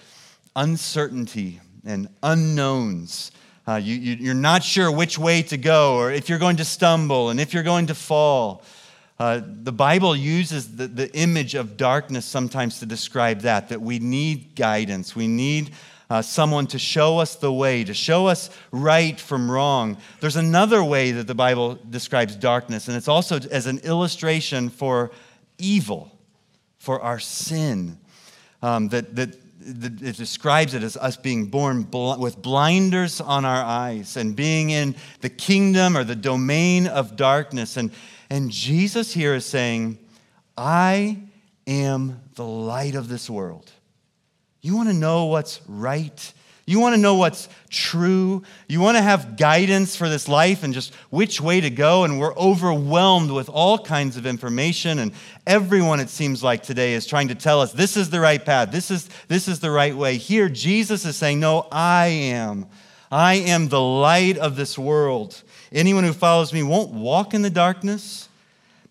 uncertainty 0.55 1.59
and 1.83 2.07
unknowns. 2.21 3.31
Uh, 3.71 3.77
you, 3.77 3.95
you, 3.95 4.31
are 4.31 4.33
not 4.33 4.61
sure 4.65 4.91
which 4.91 5.17
way 5.17 5.41
to 5.41 5.55
go, 5.55 5.95
or 5.95 6.11
if 6.11 6.27
you're 6.27 6.37
going 6.37 6.57
to 6.57 6.65
stumble, 6.65 7.29
and 7.29 7.39
if 7.39 7.53
you're 7.53 7.63
going 7.63 7.87
to 7.87 7.95
fall. 7.95 8.63
Uh, 9.17 9.39
the 9.45 9.71
Bible 9.71 10.13
uses 10.13 10.75
the, 10.75 10.87
the 10.87 11.09
image 11.15 11.55
of 11.55 11.77
darkness 11.77 12.25
sometimes 12.25 12.79
to 12.79 12.85
describe 12.85 13.39
that, 13.41 13.69
that 13.69 13.79
we 13.79 13.97
need 13.97 14.55
guidance. 14.55 15.15
We 15.15 15.27
need 15.27 15.71
uh, 16.09 16.21
someone 16.21 16.67
to 16.67 16.77
show 16.77 17.19
us 17.19 17.35
the 17.35 17.53
way, 17.53 17.85
to 17.85 17.93
show 17.93 18.27
us 18.27 18.49
right 18.73 19.17
from 19.17 19.49
wrong. 19.49 19.95
There's 20.19 20.35
another 20.35 20.83
way 20.83 21.11
that 21.11 21.27
the 21.27 21.35
Bible 21.35 21.79
describes 21.89 22.35
darkness, 22.35 22.89
and 22.89 22.97
it's 22.97 23.07
also 23.07 23.39
as 23.51 23.67
an 23.67 23.77
illustration 23.85 24.67
for 24.69 25.11
evil, 25.57 26.11
for 26.77 27.01
our 27.01 27.19
sin. 27.19 27.97
Um, 28.61 28.89
that, 28.89 29.15
that 29.15 29.40
it 29.63 30.17
describes 30.17 30.73
it 30.73 30.83
as 30.83 30.97
us 30.97 31.17
being 31.17 31.45
born 31.45 31.83
bl- 31.83 32.15
with 32.17 32.41
blinders 32.41 33.21
on 33.21 33.45
our 33.45 33.63
eyes 33.63 34.17
and 34.17 34.35
being 34.35 34.69
in 34.69 34.95
the 35.21 35.29
kingdom 35.29 35.95
or 35.95 36.03
the 36.03 36.15
domain 36.15 36.87
of 36.87 37.15
darkness. 37.15 37.77
And, 37.77 37.91
and 38.29 38.51
Jesus 38.51 39.13
here 39.13 39.35
is 39.35 39.45
saying, 39.45 39.97
I 40.57 41.19
am 41.67 42.21
the 42.35 42.45
light 42.45 42.95
of 42.95 43.07
this 43.07 43.29
world. 43.29 43.71
You 44.61 44.75
want 44.75 44.89
to 44.89 44.95
know 44.95 45.25
what's 45.25 45.61
right? 45.67 46.33
You 46.71 46.79
want 46.79 46.95
to 46.95 47.01
know 47.01 47.15
what's 47.15 47.49
true. 47.69 48.43
You 48.69 48.79
want 48.79 48.95
to 48.95 49.01
have 49.01 49.35
guidance 49.35 49.97
for 49.97 50.07
this 50.07 50.29
life 50.29 50.63
and 50.63 50.73
just 50.73 50.95
which 51.09 51.41
way 51.41 51.59
to 51.59 51.69
go. 51.69 52.05
And 52.05 52.17
we're 52.17 52.33
overwhelmed 52.35 53.29
with 53.29 53.49
all 53.49 53.77
kinds 53.77 54.15
of 54.15 54.25
information. 54.25 54.99
And 54.99 55.11
everyone, 55.45 55.99
it 55.99 56.07
seems 56.07 56.41
like 56.41 56.63
today, 56.63 56.93
is 56.93 57.05
trying 57.05 57.27
to 57.27 57.35
tell 57.35 57.59
us 57.59 57.73
this 57.73 57.97
is 57.97 58.09
the 58.09 58.21
right 58.21 58.43
path, 58.43 58.71
this 58.71 58.89
is, 58.89 59.09
this 59.27 59.49
is 59.49 59.59
the 59.59 59.69
right 59.69 59.93
way. 59.93 60.15
Here, 60.15 60.47
Jesus 60.47 61.03
is 61.03 61.17
saying, 61.17 61.41
No, 61.41 61.67
I 61.73 62.07
am. 62.07 62.67
I 63.11 63.33
am 63.33 63.67
the 63.67 63.81
light 63.81 64.37
of 64.37 64.55
this 64.55 64.77
world. 64.77 65.43
Anyone 65.73 66.05
who 66.05 66.13
follows 66.13 66.53
me 66.53 66.63
won't 66.63 66.93
walk 66.93 67.33
in 67.33 67.41
the 67.41 67.49
darkness, 67.49 68.29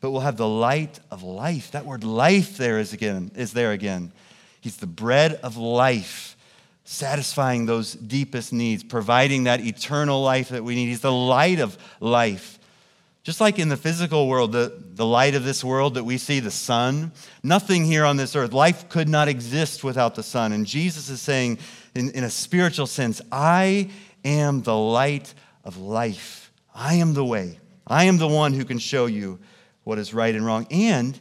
but 0.02 0.10
will 0.10 0.20
have 0.20 0.36
the 0.36 0.46
light 0.46 1.00
of 1.10 1.22
life. 1.22 1.70
That 1.70 1.86
word 1.86 2.04
life 2.04 2.58
there 2.58 2.78
is 2.78 2.92
again, 2.92 3.30
is 3.34 3.54
there 3.54 3.72
again. 3.72 4.12
He's 4.60 4.76
the 4.76 4.86
bread 4.86 5.40
of 5.42 5.56
life 5.56 6.36
satisfying 6.90 7.66
those 7.66 7.92
deepest 7.92 8.52
needs, 8.52 8.82
providing 8.82 9.44
that 9.44 9.60
eternal 9.60 10.20
life 10.24 10.48
that 10.48 10.64
we 10.64 10.74
need. 10.74 10.86
He's 10.86 11.00
the 11.00 11.12
light 11.12 11.60
of 11.60 11.78
life. 12.00 12.58
Just 13.22 13.40
like 13.40 13.60
in 13.60 13.68
the 13.68 13.76
physical 13.76 14.26
world, 14.26 14.50
the, 14.50 14.74
the 14.94 15.06
light 15.06 15.36
of 15.36 15.44
this 15.44 15.62
world 15.62 15.94
that 15.94 16.02
we 16.02 16.18
see, 16.18 16.40
the 16.40 16.50
sun, 16.50 17.12
nothing 17.44 17.84
here 17.84 18.04
on 18.04 18.16
this 18.16 18.34
earth, 18.34 18.52
life 18.52 18.88
could 18.88 19.08
not 19.08 19.28
exist 19.28 19.84
without 19.84 20.16
the 20.16 20.24
sun. 20.24 20.50
And 20.50 20.66
Jesus 20.66 21.08
is 21.08 21.22
saying, 21.22 21.58
in, 21.94 22.10
in 22.10 22.24
a 22.24 22.30
spiritual 22.30 22.88
sense, 22.88 23.22
I 23.30 23.88
am 24.24 24.62
the 24.62 24.76
light 24.76 25.32
of 25.62 25.78
life. 25.78 26.50
I 26.74 26.94
am 26.94 27.14
the 27.14 27.24
way. 27.24 27.60
I 27.86 28.06
am 28.06 28.18
the 28.18 28.26
one 28.26 28.52
who 28.52 28.64
can 28.64 28.80
show 28.80 29.06
you 29.06 29.38
what 29.84 30.00
is 30.00 30.12
right 30.12 30.34
and 30.34 30.44
wrong. 30.44 30.66
And 30.72 31.18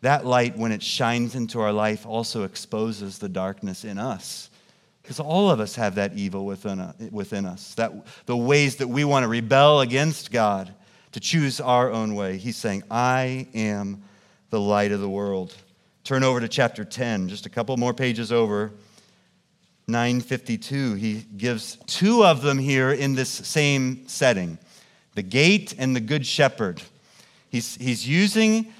that 0.00 0.26
light, 0.26 0.58
when 0.58 0.72
it 0.72 0.82
shines 0.82 1.36
into 1.36 1.60
our 1.60 1.72
life, 1.72 2.04
also 2.04 2.42
exposes 2.42 3.18
the 3.18 3.28
darkness 3.28 3.84
in 3.84 3.96
us. 3.96 4.50
Because 5.04 5.20
all 5.20 5.50
of 5.50 5.60
us 5.60 5.74
have 5.76 5.96
that 5.96 6.14
evil 6.14 6.46
within, 6.46 6.80
us, 6.80 7.74
that, 7.74 7.92
the 8.24 8.36
ways 8.36 8.76
that 8.76 8.88
we 8.88 9.04
want 9.04 9.24
to 9.24 9.28
rebel 9.28 9.82
against 9.82 10.32
God, 10.32 10.72
to 11.12 11.20
choose 11.20 11.60
our 11.60 11.92
own 11.92 12.14
way. 12.14 12.38
He's 12.38 12.56
saying, 12.56 12.84
I 12.90 13.46
am 13.54 14.02
the 14.48 14.58
light 14.58 14.92
of 14.92 15.00
the 15.00 15.08
world. 15.08 15.54
Turn 16.04 16.24
over 16.24 16.40
to 16.40 16.48
chapter 16.48 16.86
10, 16.86 17.28
just 17.28 17.44
a 17.44 17.50
couple 17.50 17.76
more 17.76 17.92
pages 17.92 18.32
over. 18.32 18.72
952. 19.88 20.94
He 20.94 21.24
gives 21.36 21.76
two 21.86 22.24
of 22.24 22.40
them 22.40 22.58
here 22.58 22.90
in 22.90 23.14
this 23.14 23.28
same 23.28 24.08
setting 24.08 24.58
the 25.14 25.22
gate 25.22 25.74
and 25.78 25.94
the 25.94 26.00
good 26.00 26.26
shepherd. 26.26 26.82
He's, 27.50 27.76
he's 27.76 28.08
using 28.08 28.72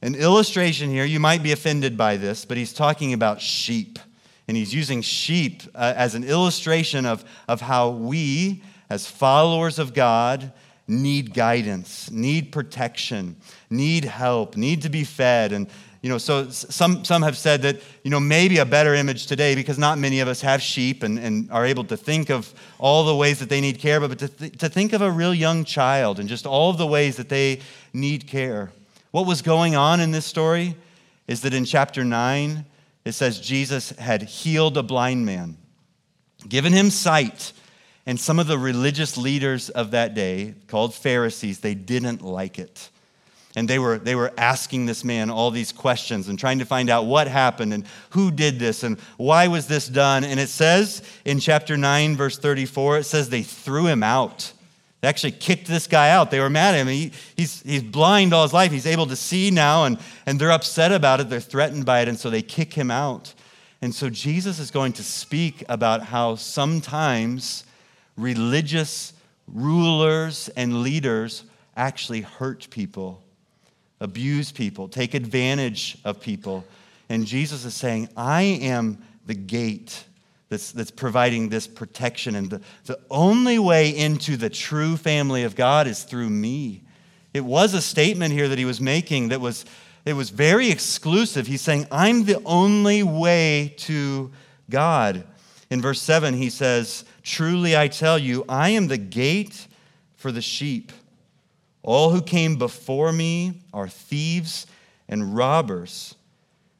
an 0.00 0.14
illustration 0.14 0.90
here. 0.90 1.04
You 1.04 1.20
might 1.20 1.42
be 1.42 1.50
offended 1.50 1.98
by 1.98 2.16
this, 2.16 2.44
but 2.44 2.56
he's 2.56 2.72
talking 2.72 3.12
about 3.12 3.42
sheep 3.42 3.98
and 4.48 4.56
he's 4.56 4.74
using 4.74 5.02
sheep 5.02 5.62
uh, 5.74 5.94
as 5.96 6.14
an 6.14 6.24
illustration 6.24 7.04
of, 7.04 7.24
of 7.48 7.60
how 7.60 7.90
we, 7.90 8.62
as 8.88 9.06
followers 9.06 9.78
of 9.78 9.92
God, 9.92 10.52
need 10.88 11.34
guidance, 11.34 12.10
need 12.10 12.52
protection, 12.52 13.36
need 13.70 14.04
help, 14.04 14.56
need 14.56 14.82
to 14.82 14.88
be 14.88 15.02
fed. 15.02 15.52
And, 15.52 15.66
you 16.00 16.08
know, 16.08 16.18
so 16.18 16.48
some, 16.50 17.04
some 17.04 17.22
have 17.22 17.36
said 17.36 17.62
that, 17.62 17.80
you 18.04 18.10
know, 18.10 18.20
maybe 18.20 18.58
a 18.58 18.64
better 18.64 18.94
image 18.94 19.26
today, 19.26 19.56
because 19.56 19.78
not 19.78 19.98
many 19.98 20.20
of 20.20 20.28
us 20.28 20.40
have 20.42 20.62
sheep 20.62 21.02
and, 21.02 21.18
and 21.18 21.50
are 21.50 21.66
able 21.66 21.82
to 21.84 21.96
think 21.96 22.30
of 22.30 22.54
all 22.78 23.04
the 23.04 23.16
ways 23.16 23.40
that 23.40 23.48
they 23.48 23.60
need 23.60 23.80
care, 23.80 23.98
but 23.98 24.16
to, 24.20 24.28
th- 24.28 24.58
to 24.58 24.68
think 24.68 24.92
of 24.92 25.02
a 25.02 25.10
real 25.10 25.34
young 25.34 25.64
child 25.64 26.20
and 26.20 26.28
just 26.28 26.46
all 26.46 26.70
of 26.70 26.78
the 26.78 26.86
ways 26.86 27.16
that 27.16 27.28
they 27.28 27.60
need 27.92 28.28
care. 28.28 28.70
What 29.10 29.26
was 29.26 29.42
going 29.42 29.74
on 29.74 29.98
in 29.98 30.12
this 30.12 30.26
story 30.26 30.76
is 31.26 31.40
that 31.40 31.52
in 31.52 31.64
chapter 31.64 32.04
9, 32.04 32.64
it 33.06 33.12
says 33.12 33.38
Jesus 33.38 33.90
had 33.90 34.22
healed 34.22 34.76
a 34.76 34.82
blind 34.82 35.24
man, 35.24 35.56
given 36.48 36.72
him 36.72 36.90
sight. 36.90 37.52
And 38.04 38.18
some 38.18 38.40
of 38.40 38.48
the 38.48 38.58
religious 38.58 39.16
leaders 39.16 39.70
of 39.70 39.92
that 39.92 40.12
day, 40.12 40.54
called 40.66 40.92
Pharisees, 40.92 41.60
they 41.60 41.74
didn't 41.74 42.22
like 42.22 42.58
it. 42.58 42.90
And 43.54 43.68
they 43.70 43.78
were, 43.78 43.98
they 43.98 44.16
were 44.16 44.32
asking 44.36 44.86
this 44.86 45.04
man 45.04 45.30
all 45.30 45.52
these 45.52 45.70
questions 45.70 46.28
and 46.28 46.36
trying 46.36 46.58
to 46.58 46.64
find 46.64 46.90
out 46.90 47.06
what 47.06 47.28
happened 47.28 47.72
and 47.72 47.86
who 48.10 48.32
did 48.32 48.58
this 48.58 48.82
and 48.82 48.98
why 49.18 49.46
was 49.46 49.68
this 49.68 49.86
done. 49.86 50.24
And 50.24 50.40
it 50.40 50.48
says 50.48 51.00
in 51.24 51.38
chapter 51.38 51.76
9, 51.76 52.16
verse 52.16 52.36
34, 52.36 52.98
it 52.98 53.04
says 53.04 53.28
they 53.28 53.42
threw 53.42 53.86
him 53.86 54.02
out. 54.02 54.52
They 55.06 55.10
actually 55.10 55.30
kicked 55.30 55.68
this 55.68 55.86
guy 55.86 56.10
out. 56.10 56.32
They 56.32 56.40
were 56.40 56.50
mad 56.50 56.74
at 56.74 56.80
him. 56.80 56.88
He, 56.88 57.12
he's, 57.36 57.62
he's 57.62 57.84
blind 57.84 58.34
all 58.34 58.42
his 58.42 58.52
life. 58.52 58.72
He's 58.72 58.88
able 58.88 59.06
to 59.06 59.14
see 59.14 59.52
now, 59.52 59.84
and, 59.84 60.00
and 60.26 60.36
they're 60.36 60.50
upset 60.50 60.90
about 60.90 61.20
it. 61.20 61.30
They're 61.30 61.38
threatened 61.38 61.86
by 61.86 62.00
it, 62.00 62.08
and 62.08 62.18
so 62.18 62.28
they 62.28 62.42
kick 62.42 62.74
him 62.74 62.90
out. 62.90 63.32
And 63.80 63.94
so 63.94 64.10
Jesus 64.10 64.58
is 64.58 64.72
going 64.72 64.94
to 64.94 65.04
speak 65.04 65.62
about 65.68 66.02
how 66.02 66.34
sometimes 66.34 67.62
religious 68.16 69.12
rulers 69.46 70.50
and 70.56 70.82
leaders 70.82 71.44
actually 71.76 72.22
hurt 72.22 72.66
people, 72.70 73.22
abuse 74.00 74.50
people, 74.50 74.88
take 74.88 75.14
advantage 75.14 75.98
of 76.04 76.20
people. 76.20 76.64
And 77.08 77.28
Jesus 77.28 77.64
is 77.64 77.74
saying, 77.74 78.08
I 78.16 78.42
am 78.42 78.98
the 79.24 79.34
gate 79.34 80.02
that's, 80.48 80.72
that's 80.72 80.90
providing 80.90 81.48
this 81.48 81.66
protection. 81.66 82.36
And 82.36 82.50
the, 82.50 82.60
the 82.84 83.00
only 83.10 83.58
way 83.58 83.90
into 83.90 84.36
the 84.36 84.50
true 84.50 84.96
family 84.96 85.42
of 85.42 85.56
God 85.56 85.86
is 85.86 86.04
through 86.04 86.30
me. 86.30 86.82
It 87.34 87.44
was 87.44 87.74
a 87.74 87.82
statement 87.82 88.32
here 88.32 88.48
that 88.48 88.58
he 88.58 88.64
was 88.64 88.80
making 88.80 89.28
that 89.28 89.40
was, 89.40 89.64
it 90.04 90.14
was 90.14 90.30
very 90.30 90.70
exclusive. 90.70 91.46
He's 91.46 91.62
saying, 91.62 91.86
I'm 91.90 92.24
the 92.24 92.40
only 92.44 93.02
way 93.02 93.74
to 93.78 94.30
God. 94.70 95.24
In 95.68 95.82
verse 95.82 96.00
7, 96.00 96.34
he 96.34 96.48
says, 96.48 97.04
Truly 97.22 97.76
I 97.76 97.88
tell 97.88 98.18
you, 98.18 98.44
I 98.48 98.70
am 98.70 98.86
the 98.86 98.98
gate 98.98 99.66
for 100.14 100.30
the 100.30 100.40
sheep. 100.40 100.92
All 101.82 102.10
who 102.10 102.22
came 102.22 102.56
before 102.56 103.12
me 103.12 103.62
are 103.72 103.88
thieves 103.88 104.66
and 105.08 105.36
robbers, 105.36 106.14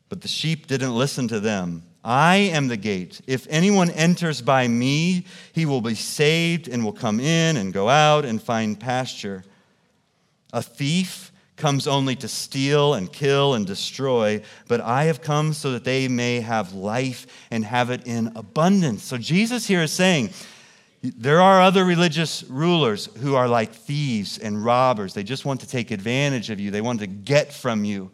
but 0.08 0.20
the 0.20 0.28
sheep 0.28 0.66
didn't 0.66 0.96
listen 0.96 1.28
to 1.28 1.40
them. 1.40 1.82
I 2.06 2.36
am 2.36 2.68
the 2.68 2.76
gate. 2.76 3.20
If 3.26 3.48
anyone 3.50 3.90
enters 3.90 4.40
by 4.40 4.68
me, 4.68 5.24
he 5.52 5.66
will 5.66 5.80
be 5.80 5.96
saved 5.96 6.68
and 6.68 6.84
will 6.84 6.92
come 6.92 7.18
in 7.18 7.56
and 7.56 7.72
go 7.72 7.88
out 7.88 8.24
and 8.24 8.40
find 8.40 8.78
pasture. 8.78 9.42
A 10.52 10.62
thief 10.62 11.32
comes 11.56 11.88
only 11.88 12.14
to 12.14 12.28
steal 12.28 12.94
and 12.94 13.12
kill 13.12 13.54
and 13.54 13.66
destroy, 13.66 14.40
but 14.68 14.80
I 14.80 15.04
have 15.04 15.20
come 15.20 15.52
so 15.52 15.72
that 15.72 15.82
they 15.82 16.06
may 16.06 16.40
have 16.40 16.74
life 16.74 17.26
and 17.50 17.64
have 17.64 17.90
it 17.90 18.06
in 18.06 18.32
abundance. 18.36 19.02
So 19.02 19.18
Jesus 19.18 19.66
here 19.66 19.82
is 19.82 19.92
saying, 19.92 20.30
there 21.02 21.40
are 21.40 21.60
other 21.60 21.84
religious 21.84 22.44
rulers 22.44 23.06
who 23.20 23.34
are 23.34 23.48
like 23.48 23.72
thieves 23.72 24.38
and 24.38 24.64
robbers. 24.64 25.12
They 25.12 25.24
just 25.24 25.44
want 25.44 25.60
to 25.62 25.68
take 25.68 25.90
advantage 25.90 26.50
of 26.50 26.60
you. 26.60 26.70
They 26.70 26.80
want 26.80 27.00
to 27.00 27.08
get 27.08 27.52
from 27.52 27.84
you. 27.84 28.12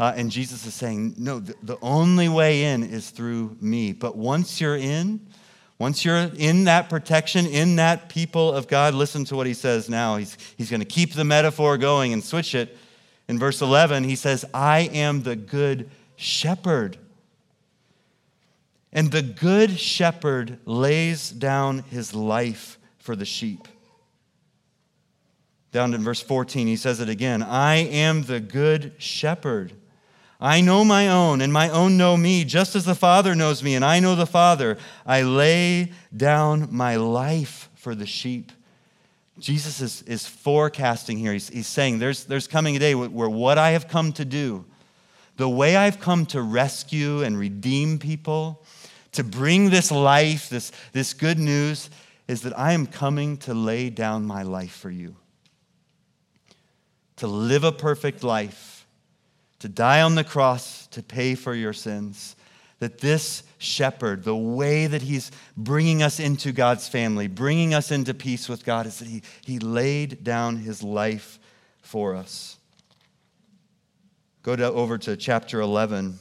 Uh, 0.00 0.14
and 0.16 0.30
Jesus 0.30 0.64
is 0.64 0.72
saying, 0.72 1.14
no, 1.18 1.40
the, 1.40 1.54
the 1.62 1.76
only 1.82 2.26
way 2.26 2.64
in 2.64 2.82
is 2.82 3.10
through 3.10 3.54
me. 3.60 3.92
But 3.92 4.16
once 4.16 4.58
you're 4.58 4.78
in, 4.78 5.26
once 5.78 6.06
you're 6.06 6.30
in 6.38 6.64
that 6.64 6.88
protection, 6.88 7.44
in 7.44 7.76
that 7.76 8.08
people 8.08 8.50
of 8.50 8.66
God, 8.66 8.94
listen 8.94 9.26
to 9.26 9.36
what 9.36 9.46
he 9.46 9.52
says 9.52 9.90
now. 9.90 10.16
He's, 10.16 10.38
he's 10.56 10.70
going 10.70 10.80
to 10.80 10.86
keep 10.86 11.12
the 11.12 11.24
metaphor 11.24 11.76
going 11.76 12.14
and 12.14 12.24
switch 12.24 12.54
it. 12.54 12.78
In 13.28 13.38
verse 13.38 13.60
11, 13.60 14.04
he 14.04 14.16
says, 14.16 14.46
I 14.54 14.88
am 14.90 15.22
the 15.22 15.36
good 15.36 15.90
shepherd. 16.16 16.96
And 18.94 19.12
the 19.12 19.20
good 19.20 19.78
shepherd 19.78 20.60
lays 20.64 21.28
down 21.28 21.80
his 21.80 22.14
life 22.14 22.78
for 23.00 23.14
the 23.14 23.26
sheep. 23.26 23.68
Down 25.72 25.92
in 25.92 26.02
verse 26.02 26.22
14, 26.22 26.66
he 26.66 26.76
says 26.76 27.00
it 27.00 27.10
again 27.10 27.42
I 27.42 27.74
am 27.74 28.22
the 28.22 28.40
good 28.40 28.94
shepherd. 28.96 29.74
I 30.40 30.62
know 30.62 30.84
my 30.84 31.08
own, 31.08 31.42
and 31.42 31.52
my 31.52 31.68
own 31.68 31.98
know 31.98 32.16
me, 32.16 32.44
just 32.44 32.74
as 32.74 32.86
the 32.86 32.94
Father 32.94 33.34
knows 33.34 33.62
me, 33.62 33.74
and 33.74 33.84
I 33.84 34.00
know 34.00 34.14
the 34.14 34.26
Father. 34.26 34.78
I 35.04 35.20
lay 35.22 35.92
down 36.16 36.68
my 36.70 36.96
life 36.96 37.68
for 37.74 37.94
the 37.94 38.06
sheep. 38.06 38.50
Jesus 39.38 39.82
is, 39.82 40.02
is 40.02 40.26
forecasting 40.26 41.18
here. 41.18 41.34
He's, 41.34 41.50
he's 41.50 41.66
saying 41.66 41.98
there's, 41.98 42.24
there's 42.24 42.46
coming 42.46 42.74
a 42.74 42.78
day 42.78 42.94
where 42.94 43.28
what 43.28 43.58
I 43.58 43.72
have 43.72 43.88
come 43.88 44.12
to 44.14 44.24
do, 44.24 44.64
the 45.36 45.48
way 45.48 45.76
I've 45.76 46.00
come 46.00 46.24
to 46.26 46.40
rescue 46.40 47.22
and 47.22 47.38
redeem 47.38 47.98
people, 47.98 48.64
to 49.12 49.24
bring 49.24 49.68
this 49.68 49.90
life, 49.90 50.48
this, 50.48 50.72
this 50.92 51.12
good 51.12 51.38
news, 51.38 51.90
is 52.28 52.42
that 52.42 52.58
I 52.58 52.72
am 52.72 52.86
coming 52.86 53.36
to 53.38 53.52
lay 53.52 53.90
down 53.90 54.24
my 54.24 54.42
life 54.42 54.72
for 54.72 54.90
you. 54.90 55.16
To 57.16 57.26
live 57.26 57.64
a 57.64 57.72
perfect 57.72 58.22
life 58.22 58.79
to 59.60 59.68
die 59.68 60.02
on 60.02 60.14
the 60.14 60.24
cross 60.24 60.86
to 60.88 61.02
pay 61.02 61.34
for 61.34 61.54
your 61.54 61.72
sins. 61.72 62.34
That 62.80 62.98
this 62.98 63.42
shepherd, 63.58 64.24
the 64.24 64.36
way 64.36 64.86
that 64.86 65.02
he's 65.02 65.30
bringing 65.56 66.02
us 66.02 66.18
into 66.18 66.50
God's 66.50 66.88
family, 66.88 67.28
bringing 67.28 67.74
us 67.74 67.90
into 67.90 68.14
peace 68.14 68.48
with 68.48 68.64
God, 68.64 68.86
is 68.86 68.98
that 68.98 69.08
he, 69.08 69.22
he 69.44 69.58
laid 69.58 70.24
down 70.24 70.56
his 70.56 70.82
life 70.82 71.38
for 71.82 72.14
us. 72.14 72.56
Go 74.42 74.56
to, 74.56 74.72
over 74.72 74.96
to 74.96 75.16
chapter 75.16 75.60
11. 75.60 76.18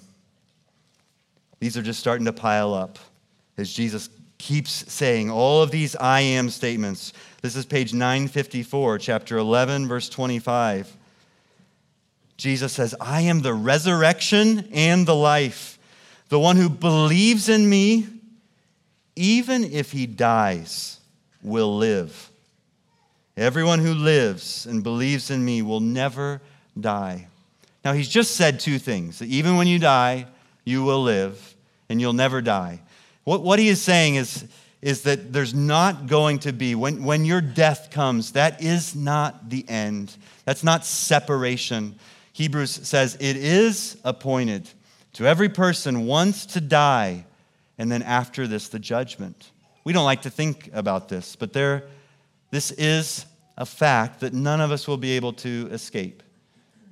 These 1.60 1.78
are 1.78 1.82
just 1.82 2.02
starting 2.02 2.26
to 2.26 2.34
pile 2.34 2.74
up 2.74 3.00
as 3.58 3.72
Jesus 3.72 4.10
keeps 4.38 4.92
saying 4.92 5.30
all 5.30 5.62
of 5.62 5.72
these 5.72 5.96
I 5.96 6.22
am 6.22 6.50
statements. 6.50 7.14
This 7.42 7.56
is 7.56 7.66
page 7.66 7.94
954, 7.94 8.98
chapter 8.98 9.38
11, 9.38 9.88
verse 9.88 10.10
25. 10.10 10.98
Jesus 12.40 12.72
says, 12.72 12.96
I 13.02 13.22
am 13.22 13.42
the 13.42 13.54
resurrection 13.54 14.70
and 14.72 15.06
the 15.06 15.14
life. 15.14 15.78
The 16.30 16.40
one 16.40 16.56
who 16.56 16.70
believes 16.70 17.50
in 17.50 17.70
me, 17.70 18.08
even 19.18 19.66
if 19.66 19.92
he 19.92 20.06
dies, 20.06 21.02
will 21.44 21.76
live. 21.76 22.32
Everyone 23.36 23.80
who 23.80 23.94
lives 23.94 24.66
and 24.66 24.82
believes 24.82 25.30
in 25.30 25.44
me 25.44 25.62
will 25.62 25.82
never 25.82 26.42
die. 26.80 27.28
Now, 27.84 27.92
he's 27.92 28.08
just 28.08 28.38
said 28.38 28.62
two 28.62 28.80
things 28.80 29.20
that 29.20 29.28
even 29.28 29.58
when 29.58 29.68
you 29.68 29.78
die, 29.78 30.26
you 30.64 30.84
will 30.84 31.04
live 31.04 31.56
and 31.90 32.00
you'll 32.00 32.14
never 32.14 32.42
die. 32.42 32.80
What, 33.26 33.44
what 33.44 33.60
he 33.60 33.68
is 33.68 33.82
saying 33.82 34.16
is, 34.16 34.46
is 34.82 35.02
that 35.02 35.34
there's 35.34 35.54
not 35.54 36.08
going 36.08 36.40
to 36.40 36.54
be, 36.54 36.74
when, 36.74 37.04
when 37.04 37.26
your 37.26 37.42
death 37.42 37.92
comes, 37.92 38.32
that 38.32 38.64
is 38.64 38.96
not 38.96 39.50
the 39.50 39.68
end. 39.68 40.16
That's 40.46 40.64
not 40.64 40.86
separation. 40.86 42.00
Hebrews 42.40 42.88
says 42.88 43.18
it 43.20 43.36
is 43.36 43.98
appointed 44.06 44.70
to 45.12 45.26
every 45.26 45.50
person 45.50 46.06
once 46.06 46.46
to 46.46 46.62
die, 46.62 47.26
and 47.78 47.92
then 47.92 48.02
after 48.02 48.48
this, 48.48 48.70
the 48.70 48.80
judgment. 48.80 49.52
We 49.84 49.92
don't 49.92 50.06
like 50.06 50.22
to 50.22 50.30
think 50.30 50.70
about 50.72 51.10
this, 51.10 51.36
but 51.36 51.52
there, 51.52 51.90
this 52.50 52.72
is 52.72 53.26
a 53.58 53.66
fact 53.66 54.22
that 54.22 54.34
none 54.34 54.62
of 54.62 54.72
us 54.72 54.88
will 54.88 54.96
be 54.96 55.18
able 55.18 55.34
to 55.34 55.68
escape. 55.74 56.24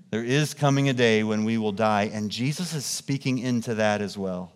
There 0.10 0.22
is 0.22 0.54
coming 0.54 0.90
a 0.90 0.94
day 0.94 1.24
when 1.24 1.46
we 1.46 1.58
will 1.58 1.72
die, 1.72 2.12
and 2.12 2.30
Jesus 2.30 2.74
is 2.74 2.86
speaking 2.86 3.40
into 3.40 3.76
that 3.76 4.02
as 4.02 4.18
well. 4.18 4.52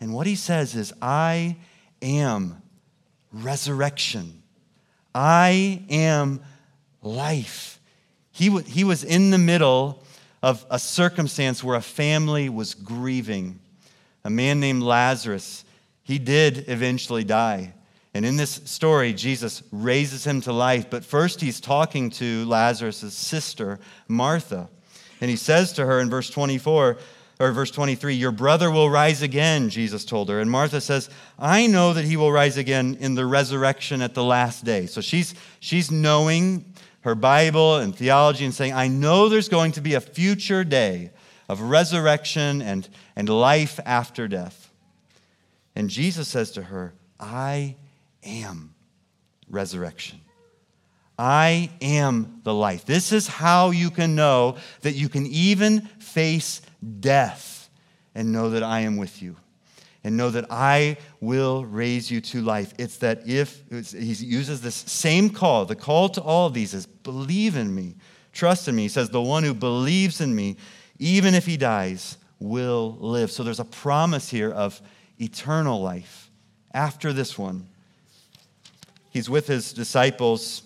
And 0.00 0.12
what 0.12 0.26
he 0.26 0.34
says 0.34 0.74
is, 0.74 0.92
I 1.00 1.58
am 2.02 2.60
resurrection. 3.32 4.42
I 5.14 5.84
am 5.88 6.40
life. 7.02 7.78
He, 8.32 8.46
w- 8.48 8.66
he 8.66 8.82
was 8.82 9.04
in 9.04 9.30
the 9.30 9.38
middle 9.38 10.02
of 10.42 10.66
a 10.70 10.78
circumstance 10.78 11.62
where 11.62 11.76
a 11.76 11.82
family 11.82 12.48
was 12.48 12.74
grieving. 12.74 13.60
A 14.24 14.30
man 14.30 14.58
named 14.58 14.82
Lazarus, 14.82 15.64
he 16.02 16.18
did 16.18 16.68
eventually 16.68 17.24
die. 17.24 17.74
And 18.14 18.26
in 18.26 18.36
this 18.36 18.60
story, 18.64 19.12
Jesus 19.12 19.62
raises 19.70 20.26
him 20.26 20.40
to 20.42 20.52
life. 20.52 20.90
But 20.90 21.04
first, 21.04 21.40
he's 21.40 21.60
talking 21.60 22.10
to 22.10 22.44
Lazarus' 22.44 23.14
sister, 23.14 23.78
Martha. 24.08 24.68
And 25.20 25.30
he 25.30 25.36
says 25.36 25.72
to 25.74 25.86
her 25.86 26.00
in 26.00 26.10
verse 26.10 26.28
24, 26.28 26.98
or 27.40 27.52
verse 27.52 27.70
23, 27.70 28.14
Your 28.14 28.30
brother 28.30 28.70
will 28.70 28.90
rise 28.90 29.22
again, 29.22 29.68
Jesus 29.70 30.04
told 30.04 30.28
her. 30.28 30.40
And 30.40 30.50
Martha 30.50 30.80
says, 30.80 31.08
I 31.38 31.66
know 31.66 31.92
that 31.94 32.04
he 32.04 32.16
will 32.16 32.30
rise 32.30 32.56
again 32.56 32.96
in 33.00 33.14
the 33.14 33.24
resurrection 33.24 34.02
at 34.02 34.14
the 34.14 34.24
last 34.24 34.64
day. 34.64 34.86
So 34.86 35.00
she's, 35.00 35.34
she's 35.60 35.90
knowing 35.90 36.64
her 37.02 37.14
Bible 37.14 37.76
and 37.76 37.94
theology 37.94 38.44
and 38.44 38.54
saying, 38.54 38.72
I 38.72 38.88
know 38.88 39.28
there's 39.28 39.48
going 39.48 39.72
to 39.72 39.80
be 39.80 39.94
a 39.94 40.00
future 40.00 40.64
day 40.64 41.10
of 41.48 41.60
resurrection 41.60 42.62
and, 42.62 42.88
and 43.14 43.28
life 43.28 43.78
after 43.84 44.28
death. 44.28 44.72
And 45.74 45.90
Jesus 45.90 46.28
says 46.28 46.52
to 46.52 46.62
her, 46.62 46.94
I 47.18 47.76
am 48.22 48.74
resurrection. 49.48 50.20
I 51.18 51.70
am 51.80 52.40
the 52.42 52.54
life. 52.54 52.84
This 52.84 53.12
is 53.12 53.26
how 53.26 53.70
you 53.70 53.90
can 53.90 54.14
know 54.14 54.56
that 54.80 54.94
you 54.94 55.08
can 55.08 55.26
even 55.26 55.82
face 55.98 56.62
death 57.00 57.68
and 58.14 58.32
know 58.32 58.50
that 58.50 58.62
I 58.62 58.80
am 58.80 58.96
with 58.96 59.22
you 59.22 59.36
and 60.04 60.16
know 60.16 60.30
that 60.30 60.46
I 60.50 60.96
will 61.20 61.64
raise 61.64 62.10
you 62.10 62.20
to 62.20 62.42
life. 62.42 62.74
It's 62.78 62.96
that 62.98 63.26
if 63.26 63.62
he 63.70 64.12
uses 64.12 64.60
this 64.60 64.74
same 64.74 65.30
call, 65.30 65.64
the 65.64 65.76
call 65.76 66.08
to 66.10 66.20
all 66.20 66.46
of 66.46 66.54
these 66.54 66.74
is 66.74 66.86
believe 66.86 67.56
in 67.56 67.74
me, 67.74 67.94
trust 68.32 68.68
in 68.68 68.74
me. 68.74 68.82
He 68.82 68.88
says, 68.88 69.10
The 69.10 69.22
one 69.22 69.44
who 69.44 69.54
believes 69.54 70.20
in 70.20 70.34
me, 70.34 70.56
even 70.98 71.34
if 71.34 71.46
he 71.46 71.56
dies, 71.56 72.16
will 72.40 72.96
live. 73.00 73.30
So 73.30 73.42
there's 73.42 73.60
a 73.60 73.64
promise 73.64 74.28
here 74.28 74.50
of 74.50 74.80
eternal 75.20 75.80
life 75.80 76.30
after 76.74 77.12
this 77.12 77.38
one. 77.38 77.68
He's 79.10 79.30
with 79.30 79.46
his 79.46 79.72
disciples 79.72 80.62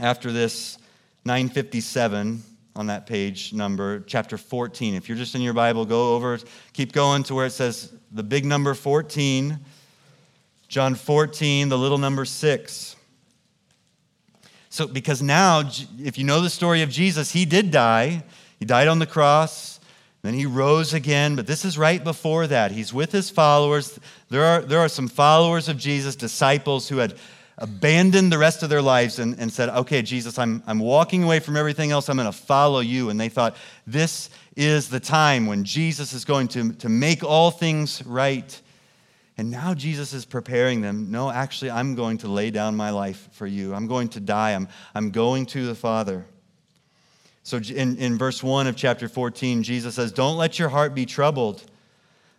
after 0.00 0.32
this 0.32 0.78
957 1.24 2.42
on 2.76 2.86
that 2.86 3.06
page 3.06 3.52
number, 3.52 4.00
chapter 4.00 4.38
14. 4.38 4.94
If 4.94 5.08
you're 5.08 5.18
just 5.18 5.34
in 5.34 5.40
your 5.40 5.54
Bible, 5.54 5.84
go 5.84 6.14
over, 6.14 6.38
keep 6.72 6.92
going 6.92 7.22
to 7.24 7.34
where 7.34 7.46
it 7.46 7.50
says 7.50 7.92
the 8.10 8.22
big 8.22 8.44
number 8.44 8.74
14, 8.74 9.58
John 10.68 10.94
14, 10.94 11.68
the 11.68 11.78
little 11.78 11.98
number 11.98 12.24
6. 12.24 12.96
So, 14.68 14.86
because 14.86 15.22
now, 15.22 15.62
if 15.98 16.18
you 16.18 16.24
know 16.24 16.40
the 16.40 16.50
story 16.50 16.82
of 16.82 16.90
Jesus, 16.90 17.32
he 17.32 17.44
did 17.44 17.70
die. 17.70 18.24
He 18.58 18.64
died 18.64 18.88
on 18.88 18.98
the 18.98 19.06
cross, 19.06 19.80
then 20.22 20.34
he 20.34 20.44
rose 20.44 20.92
again, 20.92 21.36
but 21.36 21.46
this 21.46 21.64
is 21.64 21.78
right 21.78 22.02
before 22.02 22.46
that. 22.46 22.72
He's 22.72 22.92
with 22.92 23.12
his 23.12 23.30
followers. 23.30 23.98
There 24.28 24.44
are, 24.44 24.60
there 24.60 24.80
are 24.80 24.88
some 24.88 25.08
followers 25.08 25.68
of 25.68 25.78
Jesus, 25.78 26.16
disciples 26.16 26.88
who 26.88 26.96
had 26.96 27.14
abandoned 27.58 28.30
the 28.30 28.38
rest 28.38 28.62
of 28.62 28.68
their 28.68 28.82
lives 28.82 29.18
and, 29.18 29.38
and 29.38 29.52
said, 29.52 29.68
Okay, 29.70 30.02
Jesus, 30.02 30.38
I'm, 30.38 30.62
I'm 30.66 30.78
walking 30.78 31.22
away 31.22 31.40
from 31.40 31.56
everything 31.56 31.90
else. 31.90 32.08
I'm 32.08 32.16
going 32.16 32.30
to 32.30 32.36
follow 32.36 32.80
you. 32.80 33.10
And 33.10 33.18
they 33.18 33.28
thought, 33.28 33.56
This 33.86 34.30
is 34.56 34.88
the 34.88 35.00
time 35.00 35.46
when 35.46 35.64
Jesus 35.64 36.12
is 36.12 36.24
going 36.24 36.48
to, 36.48 36.72
to 36.74 36.88
make 36.88 37.24
all 37.24 37.50
things 37.50 38.04
right. 38.04 38.60
And 39.38 39.50
now 39.50 39.74
Jesus 39.74 40.14
is 40.14 40.24
preparing 40.24 40.80
them. 40.80 41.10
No, 41.10 41.30
actually, 41.30 41.70
I'm 41.70 41.94
going 41.94 42.18
to 42.18 42.28
lay 42.28 42.50
down 42.50 42.74
my 42.74 42.90
life 42.90 43.28
for 43.32 43.46
you. 43.46 43.74
I'm 43.74 43.86
going 43.86 44.08
to 44.10 44.20
die. 44.20 44.52
I'm, 44.52 44.68
I'm 44.94 45.10
going 45.10 45.44
to 45.46 45.66
the 45.66 45.74
Father. 45.74 46.24
So 47.42 47.58
in, 47.58 47.96
in 47.98 48.18
verse 48.18 48.42
1 48.42 48.66
of 48.66 48.76
chapter 48.76 49.08
14, 49.08 49.62
Jesus 49.62 49.94
says, 49.94 50.10
Don't 50.10 50.36
let 50.36 50.58
your 50.58 50.70
heart 50.70 50.94
be 50.94 51.06
troubled. 51.06 51.62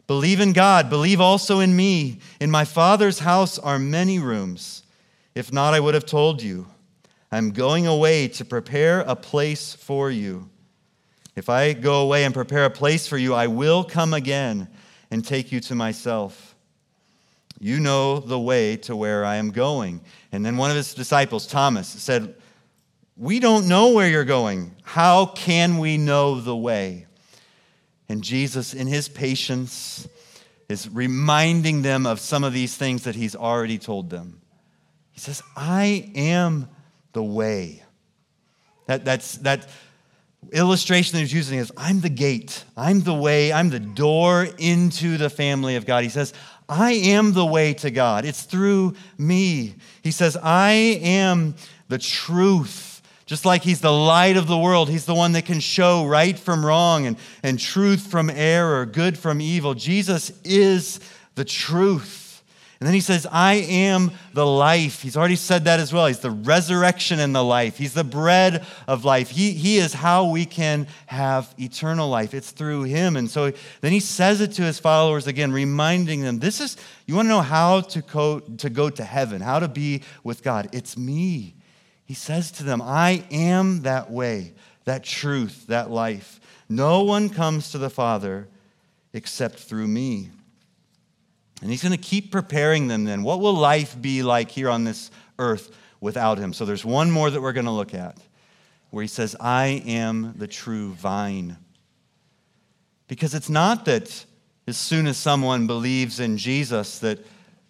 Believe 0.08 0.40
in 0.40 0.54
God. 0.54 0.90
Believe 0.90 1.22
also 1.22 1.60
in 1.60 1.76
me. 1.76 2.20
In 2.42 2.50
my 2.50 2.66
Father's 2.66 3.20
house 3.20 3.60
are 3.60 3.78
many 3.78 4.20
rooms. 4.20 4.84
If 5.38 5.54
not, 5.54 5.76
I 5.76 5.80
would 5.80 5.94
have 5.94 6.08
told 6.08 6.42
you. 6.42 6.66
I'm 7.32 7.52
going 7.52 7.86
away 7.86 8.28
to 8.30 8.44
prepare 8.44 9.02
a 9.02 9.16
place 9.16 9.76
for 9.76 10.10
you. 10.10 10.50
If 11.36 11.48
I 11.48 11.74
go 11.74 12.02
away 12.02 12.24
and 12.24 12.34
prepare 12.34 12.66
a 12.66 12.72
place 12.72 13.06
for 13.06 13.20
you, 13.20 13.36
I 13.36 13.46
will 13.46 13.84
come 13.84 14.16
again 14.16 14.68
and 15.12 15.24
take 15.24 15.52
you 15.52 15.60
to 15.60 15.76
myself. 15.76 16.56
You 17.60 17.80
know 17.80 18.20
the 18.20 18.40
way 18.40 18.78
to 18.78 18.96
where 18.96 19.24
I 19.26 19.36
am 19.36 19.52
going. 19.52 20.02
And 20.32 20.44
then 20.44 20.58
one 20.58 20.72
of 20.72 20.76
his 20.76 20.96
disciples, 20.96 21.46
Thomas, 21.46 21.88
said, 21.88 22.34
We 23.16 23.40
don't 23.40 23.68
know 23.68 23.92
where 23.92 24.10
you're 24.10 24.26
going. 24.26 24.76
How 24.82 25.28
can 25.28 25.78
we 25.78 26.00
know 26.00 26.42
the 26.42 26.58
way? 26.58 27.06
And 28.10 28.24
Jesus, 28.24 28.74
in 28.74 28.88
his 28.88 29.08
patience, 29.08 30.08
is 30.68 30.90
reminding 30.90 31.84
them 31.84 32.08
of 32.08 32.20
some 32.20 32.44
of 32.44 32.54
these 32.54 32.76
things 32.76 33.04
that 33.04 33.14
he's 33.14 33.36
already 33.36 33.78
told 33.78 34.10
them. 34.10 34.42
He 35.18 35.22
says, 35.22 35.42
I 35.56 36.12
am 36.14 36.70
the 37.14 37.24
way. 37.24 37.82
That, 38.86 39.04
that's, 39.04 39.38
that 39.40 39.68
illustration 40.52 41.14
that 41.14 41.22
he's 41.22 41.34
using 41.34 41.58
is 41.58 41.72
I'm 41.76 42.02
the 42.02 42.10
gate, 42.10 42.64
I'm 42.78 43.02
the 43.02 43.16
way, 43.16 43.52
I'm 43.52 43.72
the 43.72 43.80
door 43.80 44.48
into 44.60 45.18
the 45.18 45.32
family 45.32 45.76
of 45.76 45.88
God. 45.88 46.04
He 46.04 46.10
says, 46.10 46.36
I 46.70 46.92
am 46.92 47.34
the 47.34 47.48
way 47.48 47.74
to 47.74 47.90
God. 47.90 48.26
It's 48.26 48.44
through 48.44 48.94
me. 49.18 49.74
He 50.04 50.12
says, 50.12 50.38
I 50.38 50.70
am 51.02 51.56
the 51.88 51.98
truth. 51.98 53.02
Just 53.26 53.44
like 53.44 53.64
he's 53.64 53.82
the 53.82 53.92
light 53.92 54.38
of 54.38 54.46
the 54.46 54.58
world, 54.58 54.88
he's 54.88 55.06
the 55.06 55.16
one 55.16 55.32
that 55.32 55.48
can 55.48 55.62
show 55.62 56.06
right 56.06 56.38
from 56.38 56.64
wrong 56.64 57.08
and, 57.08 57.18
and 57.42 57.60
truth 57.60 58.06
from 58.06 58.30
error, 58.30 58.86
good 58.86 59.18
from 59.18 59.42
evil. 59.42 59.74
Jesus 59.74 60.32
is 60.44 61.00
the 61.34 61.44
truth. 61.44 62.27
And 62.80 62.86
then 62.86 62.94
he 62.94 63.02
says, 63.02 63.26
I 63.32 63.56
am 63.56 64.12
the 64.34 64.46
life. 64.46 65.02
He's 65.02 65.18
already 65.18 65.36
said 65.36 65.66
that 65.66 65.80
as 65.80 65.92
well. 65.92 66.06
He's 66.06 66.20
the 66.20 66.30
resurrection 66.30 67.20
and 67.20 67.36
the 67.36 67.44
life. 67.44 67.76
He's 67.76 67.96
the 67.96 68.04
bread 68.04 68.68
of 68.88 69.04
life. 69.04 69.32
He, 69.32 69.54
he 69.54 69.78
is 69.78 69.94
how 69.94 70.30
we 70.30 70.46
can 70.46 70.86
have 71.08 71.52
eternal 71.60 72.08
life. 72.08 72.36
It's 72.36 72.52
through 72.52 72.84
him. 72.84 73.18
And 73.18 73.32
so 73.32 73.52
then 73.82 73.92
he 73.92 74.00
says 74.00 74.42
it 74.42 74.52
to 74.54 74.62
his 74.62 74.80
followers 74.80 75.26
again, 75.26 75.52
reminding 75.52 76.22
them 76.22 76.38
this 76.38 76.62
is, 76.62 76.78
you 77.08 77.16
want 77.16 77.26
to 77.26 77.30
know 77.30 77.42
how 77.42 77.82
to 77.82 78.02
go, 78.02 78.40
to 78.42 78.70
go 78.70 78.92
to 78.92 79.04
heaven, 79.04 79.42
how 79.42 79.58
to 79.58 79.68
be 79.68 80.04
with 80.24 80.44
God? 80.44 80.70
It's 80.72 80.96
me. 80.96 81.56
He 82.06 82.14
says 82.14 82.52
to 82.52 82.64
them, 82.64 82.82
I 82.84 83.24
am 83.32 83.82
that 83.82 84.12
way, 84.12 84.54
that 84.86 85.04
truth, 85.04 85.66
that 85.68 85.90
life. 85.90 86.40
No 86.70 87.04
one 87.04 87.30
comes 87.30 87.72
to 87.72 87.80
the 87.80 87.90
Father 87.90 88.48
except 89.14 89.58
through 89.58 89.88
me. 89.88 90.30
And 91.62 91.72
he's 91.72 91.82
going 91.82 91.92
to 91.94 91.98
keep 91.98 92.32
preparing 92.32 92.88
them 92.88 93.04
then. 93.04 93.24
What 93.24 93.40
will 93.40 93.54
life 93.54 94.00
be 94.00 94.24
like 94.24 94.52
here 94.52 94.70
on 94.70 94.84
this 94.84 95.10
earth 95.40 95.76
without 96.00 96.38
him? 96.38 96.54
So 96.54 96.66
there's 96.66 96.86
one 96.86 97.10
more 97.10 97.30
that 97.30 97.42
we're 97.42 97.54
going 97.54 97.66
to 97.66 97.72
look 97.72 97.94
at 97.94 98.18
where 98.90 99.02
he 99.02 99.08
says, 99.08 99.36
I 99.40 99.84
am 99.86 100.34
the 100.38 100.48
true 100.48 100.94
vine. 100.94 101.58
Because 103.08 103.34
it's 103.34 103.50
not 103.50 103.86
that 103.86 104.26
as 104.68 104.78
soon 104.78 105.08
as 105.08 105.18
someone 105.18 105.68
believes 105.68 106.20
in 106.20 106.38
Jesus 106.38 107.00
that, 107.00 107.20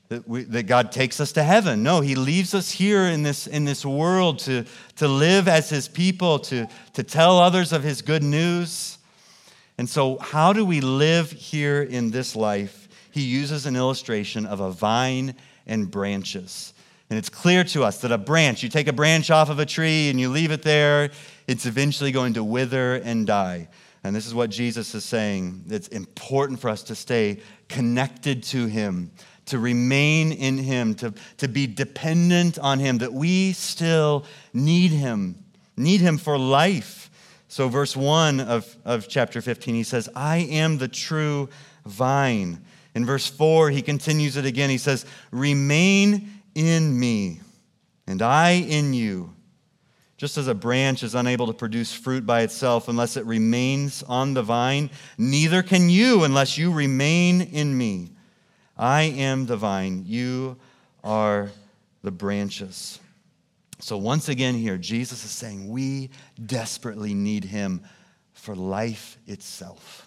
that, 0.10 0.28
we, 0.28 0.44
that 0.44 0.64
God 0.64 0.92
takes 0.92 1.20
us 1.20 1.32
to 1.34 1.44
heaven. 1.44 1.84
No, 1.84 2.02
he 2.02 2.16
leaves 2.16 2.54
us 2.54 2.72
here 2.72 3.04
in 3.04 3.24
this, 3.24 3.48
in 3.48 3.66
this 3.66 3.86
world 3.86 4.40
to, 4.40 4.66
to 4.98 5.08
live 5.08 5.48
as 5.48 5.70
his 5.70 5.88
people, 5.88 6.40
to, 6.40 6.68
to 6.94 7.04
tell 7.04 7.40
others 7.40 7.72
of 7.72 7.84
his 7.84 8.02
good 8.02 8.24
news. 8.24 8.98
And 9.78 9.88
so, 9.88 10.18
how 10.18 10.54
do 10.54 10.66
we 10.66 10.82
live 10.82 11.32
here 11.32 11.84
in 11.84 12.10
this 12.10 12.36
life? 12.36 12.87
He 13.18 13.24
uses 13.24 13.66
an 13.66 13.76
illustration 13.76 14.46
of 14.46 14.60
a 14.60 14.72
vine 14.72 15.34
and 15.66 15.90
branches. 15.90 16.74
And 17.10 17.18
it's 17.18 17.30
clear 17.30 17.64
to 17.66 17.84
us 17.84 18.02
that 18.02 18.12
a 18.12 18.18
branch, 18.18 18.62
you 18.62 18.70
take 18.70 18.88
a 18.88 18.94
branch 18.94 19.32
off 19.32 19.50
of 19.50 19.58
a 19.58 19.66
tree 19.66 20.10
and 20.10 20.20
you 20.20 20.30
leave 20.30 20.52
it 20.52 20.62
there, 20.62 21.10
it's 21.48 21.66
eventually 21.66 22.12
going 22.12 22.36
to 22.36 22.44
wither 22.44 22.96
and 22.96 23.26
die. 23.26 23.70
And 24.04 24.16
this 24.16 24.28
is 24.28 24.36
what 24.36 24.52
Jesus 24.52 24.94
is 24.94 25.04
saying. 25.04 25.64
It's 25.70 25.88
important 25.88 26.60
for 26.60 26.70
us 26.70 26.84
to 26.84 26.96
stay 26.96 27.40
connected 27.68 28.44
to 28.44 28.68
Him, 28.68 29.12
to 29.48 29.58
remain 29.58 30.32
in 30.32 30.60
Him, 30.60 30.94
to, 30.96 31.14
to 31.38 31.48
be 31.48 31.66
dependent 31.66 32.60
on 32.60 32.78
Him, 32.78 33.00
that 33.00 33.14
we 33.14 33.54
still 33.54 34.26
need 34.54 34.92
Him, 34.92 35.44
need 35.76 36.02
Him 36.02 36.20
for 36.20 36.38
life. 36.38 37.10
So, 37.48 37.68
verse 37.68 37.96
1 37.98 38.42
of, 38.42 38.78
of 38.86 39.08
chapter 39.08 39.42
15, 39.42 39.74
he 39.74 39.84
says, 39.84 40.08
I 40.16 40.38
am 40.38 40.78
the 40.78 40.88
true 40.88 41.50
vine. 41.86 42.64
In 42.98 43.06
verse 43.06 43.28
4, 43.28 43.70
he 43.70 43.84
continues 43.84 44.38
it 44.38 44.46
again. 44.46 44.72
He 44.72 44.80
says, 44.80 45.06
Remain 45.30 46.32
in 46.56 47.00
me, 47.00 47.42
and 48.08 48.24
I 48.24 48.54
in 48.54 48.92
you. 48.92 49.36
Just 50.18 50.36
as 50.40 50.48
a 50.48 50.56
branch 50.56 51.04
is 51.04 51.14
unable 51.14 51.46
to 51.46 51.54
produce 51.54 51.94
fruit 51.94 52.26
by 52.26 52.42
itself 52.42 52.88
unless 52.88 53.16
it 53.16 53.24
remains 53.28 54.02
on 54.02 54.34
the 54.34 54.42
vine, 54.42 54.90
neither 55.16 55.62
can 55.62 55.92
you 55.92 56.24
unless 56.24 56.58
you 56.58 56.74
remain 56.74 57.42
in 57.42 57.78
me. 57.78 58.14
I 58.76 59.04
am 59.04 59.46
the 59.46 59.58
vine, 59.58 60.02
you 60.08 60.58
are 61.04 61.52
the 62.02 62.10
branches. 62.10 63.00
So, 63.78 63.96
once 63.96 64.28
again, 64.28 64.56
here, 64.56 64.80
Jesus 64.80 65.24
is 65.24 65.30
saying 65.30 65.70
we 65.70 66.10
desperately 66.44 67.14
need 67.14 67.44
him 67.44 67.84
for 68.34 68.56
life 68.56 69.20
itself. 69.28 70.07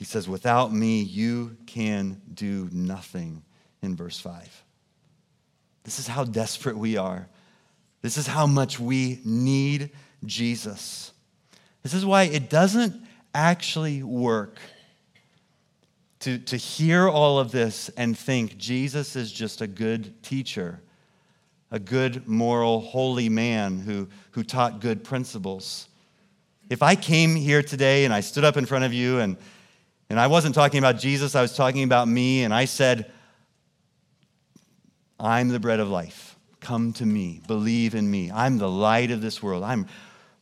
He 0.00 0.06
says, 0.06 0.26
Without 0.26 0.72
me, 0.72 1.02
you 1.02 1.58
can 1.66 2.22
do 2.32 2.70
nothing, 2.72 3.42
in 3.82 3.96
verse 3.96 4.18
5. 4.18 4.64
This 5.84 5.98
is 5.98 6.06
how 6.06 6.24
desperate 6.24 6.78
we 6.78 6.96
are. 6.96 7.28
This 8.00 8.16
is 8.16 8.26
how 8.26 8.46
much 8.46 8.80
we 8.80 9.20
need 9.26 9.90
Jesus. 10.24 11.12
This 11.82 11.92
is 11.92 12.06
why 12.06 12.22
it 12.22 12.48
doesn't 12.48 12.96
actually 13.34 14.02
work 14.02 14.56
to, 16.20 16.38
to 16.38 16.56
hear 16.56 17.06
all 17.06 17.38
of 17.38 17.52
this 17.52 17.90
and 17.90 18.16
think 18.16 18.56
Jesus 18.56 19.16
is 19.16 19.30
just 19.30 19.60
a 19.60 19.66
good 19.66 20.22
teacher, 20.22 20.80
a 21.70 21.78
good, 21.78 22.26
moral, 22.26 22.80
holy 22.80 23.28
man 23.28 23.80
who, 23.80 24.08
who 24.30 24.44
taught 24.44 24.80
good 24.80 25.04
principles. 25.04 25.88
If 26.70 26.82
I 26.82 26.94
came 26.94 27.36
here 27.36 27.62
today 27.62 28.06
and 28.06 28.14
I 28.14 28.20
stood 28.20 28.44
up 28.44 28.56
in 28.56 28.64
front 28.64 28.84
of 28.84 28.94
you 28.94 29.18
and, 29.18 29.36
and 30.10 30.18
I 30.18 30.26
wasn't 30.26 30.56
talking 30.56 30.78
about 30.78 30.98
Jesus, 30.98 31.36
I 31.36 31.40
was 31.40 31.54
talking 31.54 31.84
about 31.84 32.08
me, 32.08 32.42
and 32.42 32.52
I 32.52 32.64
said, 32.64 33.12
I'm 35.20 35.48
the 35.48 35.60
bread 35.60 35.78
of 35.78 35.88
life. 35.88 36.36
Come 36.58 36.92
to 36.94 37.06
me. 37.06 37.40
Believe 37.46 37.94
in 37.94 38.10
me. 38.10 38.30
I'm 38.32 38.58
the 38.58 38.68
light 38.68 39.12
of 39.12 39.22
this 39.22 39.40
world. 39.40 39.62
I'm, 39.62 39.86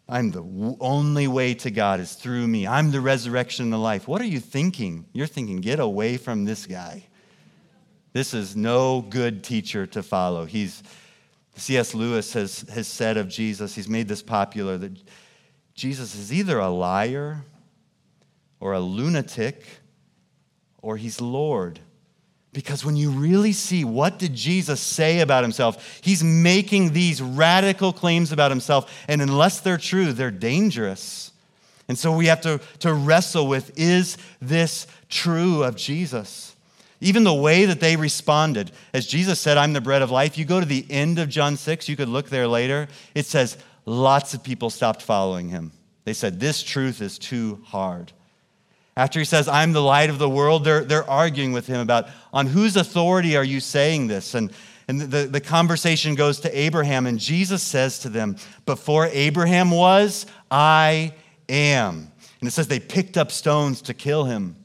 I'm 0.09 0.31
the 0.31 0.77
only 0.81 1.29
way 1.29 1.53
to 1.55 1.71
God 1.71 2.01
is 2.01 2.15
through 2.15 2.49
me. 2.49 2.67
I'm 2.67 2.91
the 2.91 3.03
resurrection 3.03 3.65
and 3.65 3.73
the 3.73 3.79
life. 3.79 4.09
What 4.09 4.23
are 4.23 4.27
you 4.27 4.41
thinking? 4.41 5.05
You're 5.13 5.27
thinking, 5.27 5.61
get 5.61 5.81
away 5.81 6.17
from 6.17 6.47
this 6.47 6.65
guy. 6.65 7.05
This 8.15 8.33
is 8.33 8.57
no 8.57 9.03
good 9.03 9.45
teacher 9.45 9.87
to 9.89 10.03
follow. 10.03 10.47
He's, 10.47 10.83
C.S. 11.57 11.93
Lewis 11.93 12.33
has, 12.33 12.63
has 12.71 12.89
said 12.89 13.19
of 13.19 13.29
Jesus, 13.29 13.75
he's 13.75 13.89
made 13.89 14.09
this 14.09 14.23
popular, 14.23 14.79
that 14.79 14.97
Jesus 15.75 16.15
is 16.15 16.33
either 16.33 16.59
a 16.59 16.71
liar 16.71 17.45
or 18.61 18.73
a 18.73 18.81
lunatic 18.81 19.65
or 20.83 20.97
he's 20.97 21.21
Lord. 21.21 21.81
Because 22.53 22.85
when 22.85 22.97
you 22.97 23.11
really 23.11 23.53
see 23.53 23.85
what 23.85 24.19
did 24.19 24.35
Jesus 24.35 24.81
say 24.81 25.21
about 25.21 25.45
himself, 25.45 26.01
he's 26.03 26.25
making 26.25 26.93
these 26.93 27.21
radical 27.21 27.93
claims 27.93 28.33
about 28.33 28.51
himself, 28.51 29.05
and 29.07 29.21
unless 29.21 29.61
they're 29.61 29.77
true, 29.77 30.13
they're 30.13 30.31
dangerous. 30.31 31.31
And 31.89 31.99
so 31.99 32.15
we 32.15 32.27
have 32.27 32.41
to, 32.43 32.61
to 32.81 32.93
wrestle 32.93 33.47
with 33.47 33.79
is 33.79 34.17
this 34.41 34.87
true 35.09 35.63
of 35.63 35.77
Jesus? 35.77 36.55
Even 37.01 37.23
the 37.23 37.35
way 37.35 37.65
that 37.65 37.81
they 37.81 37.97
responded, 37.97 38.73
as 38.93 39.07
Jesus 39.07 39.39
said, 39.39 39.57
I'm 39.57 39.73
the 39.73 39.81
bread 39.81 40.03
of 40.03 40.11
life, 40.11 40.37
you 40.37 40.45
go 40.45 40.59
to 40.59 40.67
the 40.67 40.85
end 40.91 41.19
of 41.19 41.29
John 41.29 41.57
6, 41.57 41.89
you 41.89 41.97
could 41.97 42.09
look 42.09 42.29
there 42.29 42.49
later, 42.49 42.89
it 43.15 43.27
says 43.27 43.57
lots 43.87 44.35
of 44.35 44.43
people 44.43 44.69
stopped 44.69 45.03
following 45.03 45.49
him. 45.49 45.71
They 46.05 46.13
said, 46.13 46.41
This 46.41 46.63
truth 46.63 47.01
is 47.01 47.19
too 47.19 47.61
hard. 47.67 48.13
After 48.99 49.21
he 49.21 49.25
says, 49.25 49.47
I'm 49.47 49.73
the 49.73 49.81
light 49.81 50.11
of 50.11 50.19
the 50.19 50.29
world, 50.29 50.65
they're, 50.65 50.83
they're 50.83 51.09
arguing 51.09 51.53
with 51.53 51.69
him 51.69 51.79
about 51.79 52.09
on 52.33 52.47
whose 52.47 52.77
authority 52.77 53.37
are 53.37 53.45
you 53.45 53.61
saying 53.61 54.09
this? 54.09 54.35
And, 54.35 54.53
and 54.89 55.01
the, 55.01 55.27
the 55.27 55.41
conversation 55.41 56.17
goes 56.17 56.41
to 56.41 56.59
Abraham, 56.59 57.07
and 57.07 57.21
Jesus 57.21 57.63
says 57.63 58.01
to 58.01 58.09
them, 58.09 58.35
Before 58.67 59.07
Abraham 59.07 59.71
was, 59.71 60.27
I 60.51 61.15
am. 61.49 62.11
And 62.41 62.49
it 62.49 62.51
says 62.51 62.67
they 62.67 62.81
picked 62.81 63.17
up 63.17 63.31
stones 63.31 63.83
to 63.83 63.95
kill 63.95 64.25
him. 64.25 64.57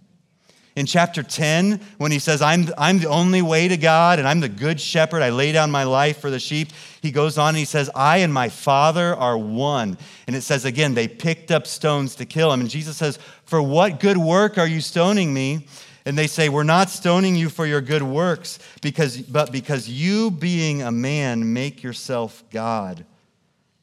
In 0.76 0.88
chapter 0.88 1.22
10, 1.22 1.80
when 2.00 2.12
he 2.12 2.18
says, 2.18 2.42
I'm, 2.42 2.66
I'm 2.80 2.98
the 2.98 3.08
only 3.10 3.44
way 3.44 3.68
to 3.68 3.78
God 3.78 4.18
and 4.18 4.28
I'm 4.28 4.40
the 4.40 4.50
good 4.50 4.82
shepherd, 4.82 5.22
I 5.22 5.30
lay 5.30 5.52
down 5.52 5.70
my 5.70 5.84
life 5.84 6.20
for 6.20 6.32
the 6.32 6.40
sheep, 6.40 6.70
he 7.00 7.12
goes 7.12 7.38
on 7.38 7.50
and 7.50 7.58
he 7.58 7.66
says, 7.66 7.92
I 7.94 8.18
and 8.18 8.34
my 8.34 8.50
Father 8.50 9.14
are 9.14 9.38
one. 9.38 10.00
And 10.26 10.36
it 10.36 10.42
says 10.42 10.66
again, 10.66 10.96
they 10.96 11.08
picked 11.08 11.52
up 11.52 11.68
stones 11.68 12.16
to 12.16 12.26
kill 12.26 12.52
him. 12.52 12.62
And 12.62 12.72
Jesus 12.72 12.98
says, 12.98 13.20
For 13.54 13.62
what 13.62 14.00
good 14.00 14.18
work 14.18 14.58
are 14.58 14.66
you 14.66 14.82
stoning 14.82 15.32
me? 15.32 15.68
And 16.08 16.18
they 16.18 16.26
say, 16.26 16.50
We're 16.50 16.64
not 16.64 16.90
stoning 16.90 17.36
you 17.36 17.50
for 17.50 17.68
your 17.68 17.82
good 17.82 18.02
works, 18.02 18.58
because, 18.82 19.22
but 19.22 19.52
because 19.52 19.88
you, 19.88 20.32
being 20.32 20.82
a 20.82 20.92
man, 20.92 21.54
make 21.54 21.84
yourself 21.84 22.44
God. 22.50 23.06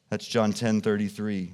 That's 0.09 0.27
John 0.27 0.51
10 0.51 0.81
33. 0.81 1.53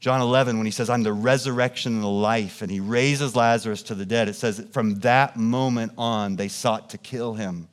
John 0.00 0.22
11, 0.22 0.56
when 0.56 0.66
he 0.66 0.72
says, 0.72 0.90
I'm 0.90 1.04
the 1.04 1.12
resurrection 1.12 1.92
and 1.92 2.02
the 2.02 2.08
life, 2.08 2.62
and 2.62 2.68
he 2.68 2.80
raises 2.80 3.36
Lazarus 3.36 3.84
to 3.84 3.94
the 3.94 4.04
dead, 4.04 4.28
it 4.28 4.34
says, 4.34 4.66
from 4.72 4.98
that 5.02 5.36
moment 5.36 5.92
on, 5.96 6.34
they 6.34 6.48
sought 6.48 6.90
to 6.90 6.98
kill 6.98 7.34
him. 7.34 7.68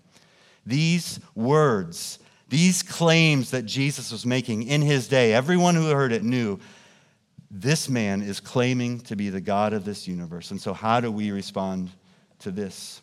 These 0.67 1.19
words, 1.33 2.19
these 2.47 2.83
claims 2.83 3.49
that 3.49 3.65
Jesus 3.65 4.11
was 4.11 4.23
making 4.23 4.67
in 4.67 4.83
his 4.83 5.07
day, 5.07 5.33
everyone 5.33 5.73
who 5.73 5.89
heard 5.89 6.11
it 6.11 6.21
knew 6.23 6.59
this 7.51 7.89
man 7.89 8.21
is 8.21 8.39
claiming 8.39 8.99
to 9.01 9.15
be 9.15 9.29
the 9.29 9.41
God 9.41 9.73
of 9.73 9.83
this 9.85 10.07
universe. 10.07 10.51
And 10.51 10.61
so, 10.61 10.73
how 10.73 10.99
do 10.99 11.11
we 11.11 11.31
respond 11.31 11.89
to 12.39 12.51
this? 12.51 13.01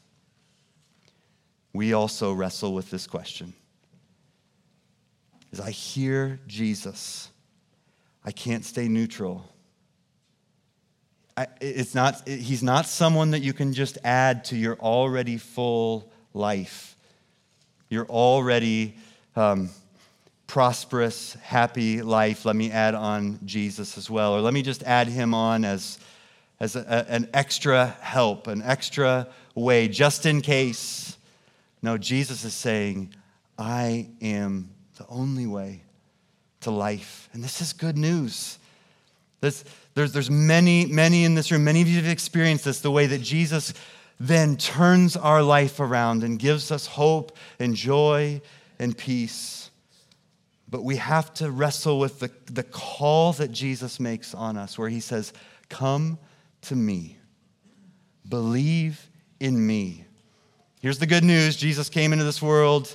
We 1.73 1.93
also 1.93 2.33
wrestle 2.33 2.73
with 2.73 2.91
this 2.91 3.07
question. 3.07 3.53
As 5.53 5.61
I 5.61 5.71
hear 5.71 6.41
Jesus, 6.47 7.31
I 8.25 8.33
can't 8.33 8.65
stay 8.65 8.89
neutral. 8.89 9.45
I, 11.37 11.49
it's 11.61 11.95
not, 11.95 12.27
he's 12.27 12.63
not 12.63 12.87
someone 12.87 13.33
that 13.33 13.41
you 13.41 13.53
can 13.53 13.73
just 13.73 13.99
add 14.05 14.45
to 14.47 14.57
your 14.57 14.77
already 14.77 15.37
full 15.37 16.11
life, 16.33 16.97
You're 17.89 18.07
already 18.07 18.97
um, 19.35 19.71
prosperous, 20.47 21.35
happy 21.43 22.03
life. 22.03 22.45
Let 22.45 22.57
me 22.57 22.71
add 22.71 22.95
on 22.95 23.39
Jesus 23.45 23.99
as 23.99 24.09
well. 24.09 24.35
Or 24.35 24.41
let 24.41 24.55
me 24.55 24.63
just 24.63 24.83
add 24.85 25.09
him 25.09 25.35
on 25.35 25.65
as, 25.65 25.99
as 26.61 26.77
a, 26.77 27.07
an 27.09 27.29
extra 27.35 27.97
help, 28.01 28.47
an 28.47 28.63
extra 28.63 29.29
way, 29.55 29.89
just 29.89 30.27
in 30.27 30.41
case. 30.41 31.17
No, 31.83 31.99
Jesus 31.99 32.45
is 32.45 32.55
saying, 32.55 33.15
I 33.59 34.09
am 34.21 34.71
the 34.97 35.07
only 35.09 35.47
way 35.47 35.83
to 36.61 36.71
life. 36.71 37.29
And 37.33 37.43
this 37.43 37.61
is 37.61 37.73
good 37.73 37.99
news. 37.99 38.59
This, 39.41 39.65
there's, 39.95 40.13
there's 40.13 40.31
many, 40.31 40.87
many 40.87 41.25
in 41.25 41.35
this 41.35 41.51
room, 41.51 41.65
many 41.65 41.83
of 41.83 41.89
you 41.89 41.97
have 41.97 42.11
experienced 42.11 42.65
this, 42.65 42.81
the 42.81 42.91
way 42.91 43.07
that 43.07 43.23
Jesus 43.23 43.75
then 44.19 44.57
turns 44.57 45.17
our 45.17 45.43
life 45.43 45.79
around 45.79 46.23
and 46.25 46.39
gives 46.39 46.71
us 46.71 46.87
hope 46.87 47.37
and 47.59 47.75
joy 47.75 48.41
and 48.79 48.97
peace. 48.97 49.66
But 50.69 50.83
we 50.83 50.97
have 50.97 51.33
to 51.35 51.51
wrestle 51.51 51.99
with 51.99 52.19
the, 52.19 52.31
the 52.47 52.65
call 52.65 53.33
that 53.35 53.53
Jesus 53.53 54.01
makes 54.01 54.35
on 54.35 54.57
us, 54.57 54.79
where 54.79 54.89
he 54.89 55.01
says, 55.01 55.33
Come 55.69 56.19
to 56.63 56.75
me, 56.75 57.19
believe 58.29 59.09
in 59.39 59.65
me. 59.65 60.05
Here's 60.81 60.99
the 60.99 61.07
good 61.07 61.25
news 61.25 61.57
Jesus 61.57 61.89
came 61.89 62.13
into 62.13 62.25
this 62.25 62.43
world 62.43 62.95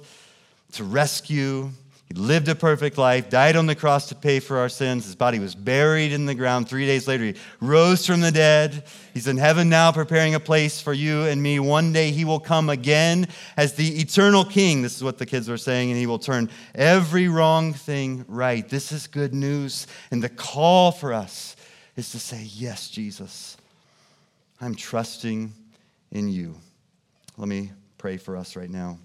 to 0.73 0.83
rescue, 0.83 1.71
he 2.11 2.17
lived 2.17 2.49
a 2.49 2.55
perfect 2.55 2.97
life, 2.97 3.29
died 3.29 3.55
on 3.55 3.67
the 3.67 3.75
cross 3.75 4.09
to 4.09 4.15
pay 4.15 4.41
for 4.41 4.57
our 4.57 4.67
sins. 4.67 5.05
His 5.05 5.15
body 5.15 5.39
was 5.39 5.55
buried 5.55 6.11
in 6.11 6.25
the 6.25 6.35
ground. 6.35 6.67
Three 6.67 6.85
days 6.85 7.07
later, 7.07 7.23
he 7.23 7.35
rose 7.61 8.05
from 8.05 8.19
the 8.19 8.33
dead. 8.33 8.83
He's 9.13 9.29
in 9.29 9.37
heaven 9.37 9.69
now, 9.69 9.93
preparing 9.93 10.35
a 10.35 10.39
place 10.41 10.81
for 10.81 10.91
you 10.91 11.23
and 11.23 11.41
me. 11.41 11.57
One 11.61 11.93
day, 11.93 12.11
he 12.11 12.25
will 12.25 12.41
come 12.41 12.69
again 12.69 13.29
as 13.55 13.75
the 13.75 14.01
eternal 14.01 14.43
king. 14.43 14.81
This 14.81 14.97
is 14.97 15.05
what 15.05 15.19
the 15.19 15.25
kids 15.25 15.47
were 15.47 15.55
saying, 15.55 15.89
and 15.89 15.97
he 15.97 16.05
will 16.05 16.19
turn 16.19 16.49
every 16.75 17.29
wrong 17.29 17.71
thing 17.71 18.25
right. 18.27 18.67
This 18.67 18.91
is 18.91 19.07
good 19.07 19.33
news. 19.33 19.87
And 20.11 20.21
the 20.21 20.27
call 20.27 20.91
for 20.91 21.13
us 21.13 21.55
is 21.95 22.11
to 22.11 22.19
say, 22.19 22.43
Yes, 22.43 22.89
Jesus, 22.89 23.55
I'm 24.59 24.75
trusting 24.75 25.53
in 26.11 26.27
you. 26.27 26.55
Let 27.37 27.47
me 27.47 27.71
pray 27.97 28.17
for 28.17 28.35
us 28.35 28.57
right 28.57 28.69
now. 28.69 28.99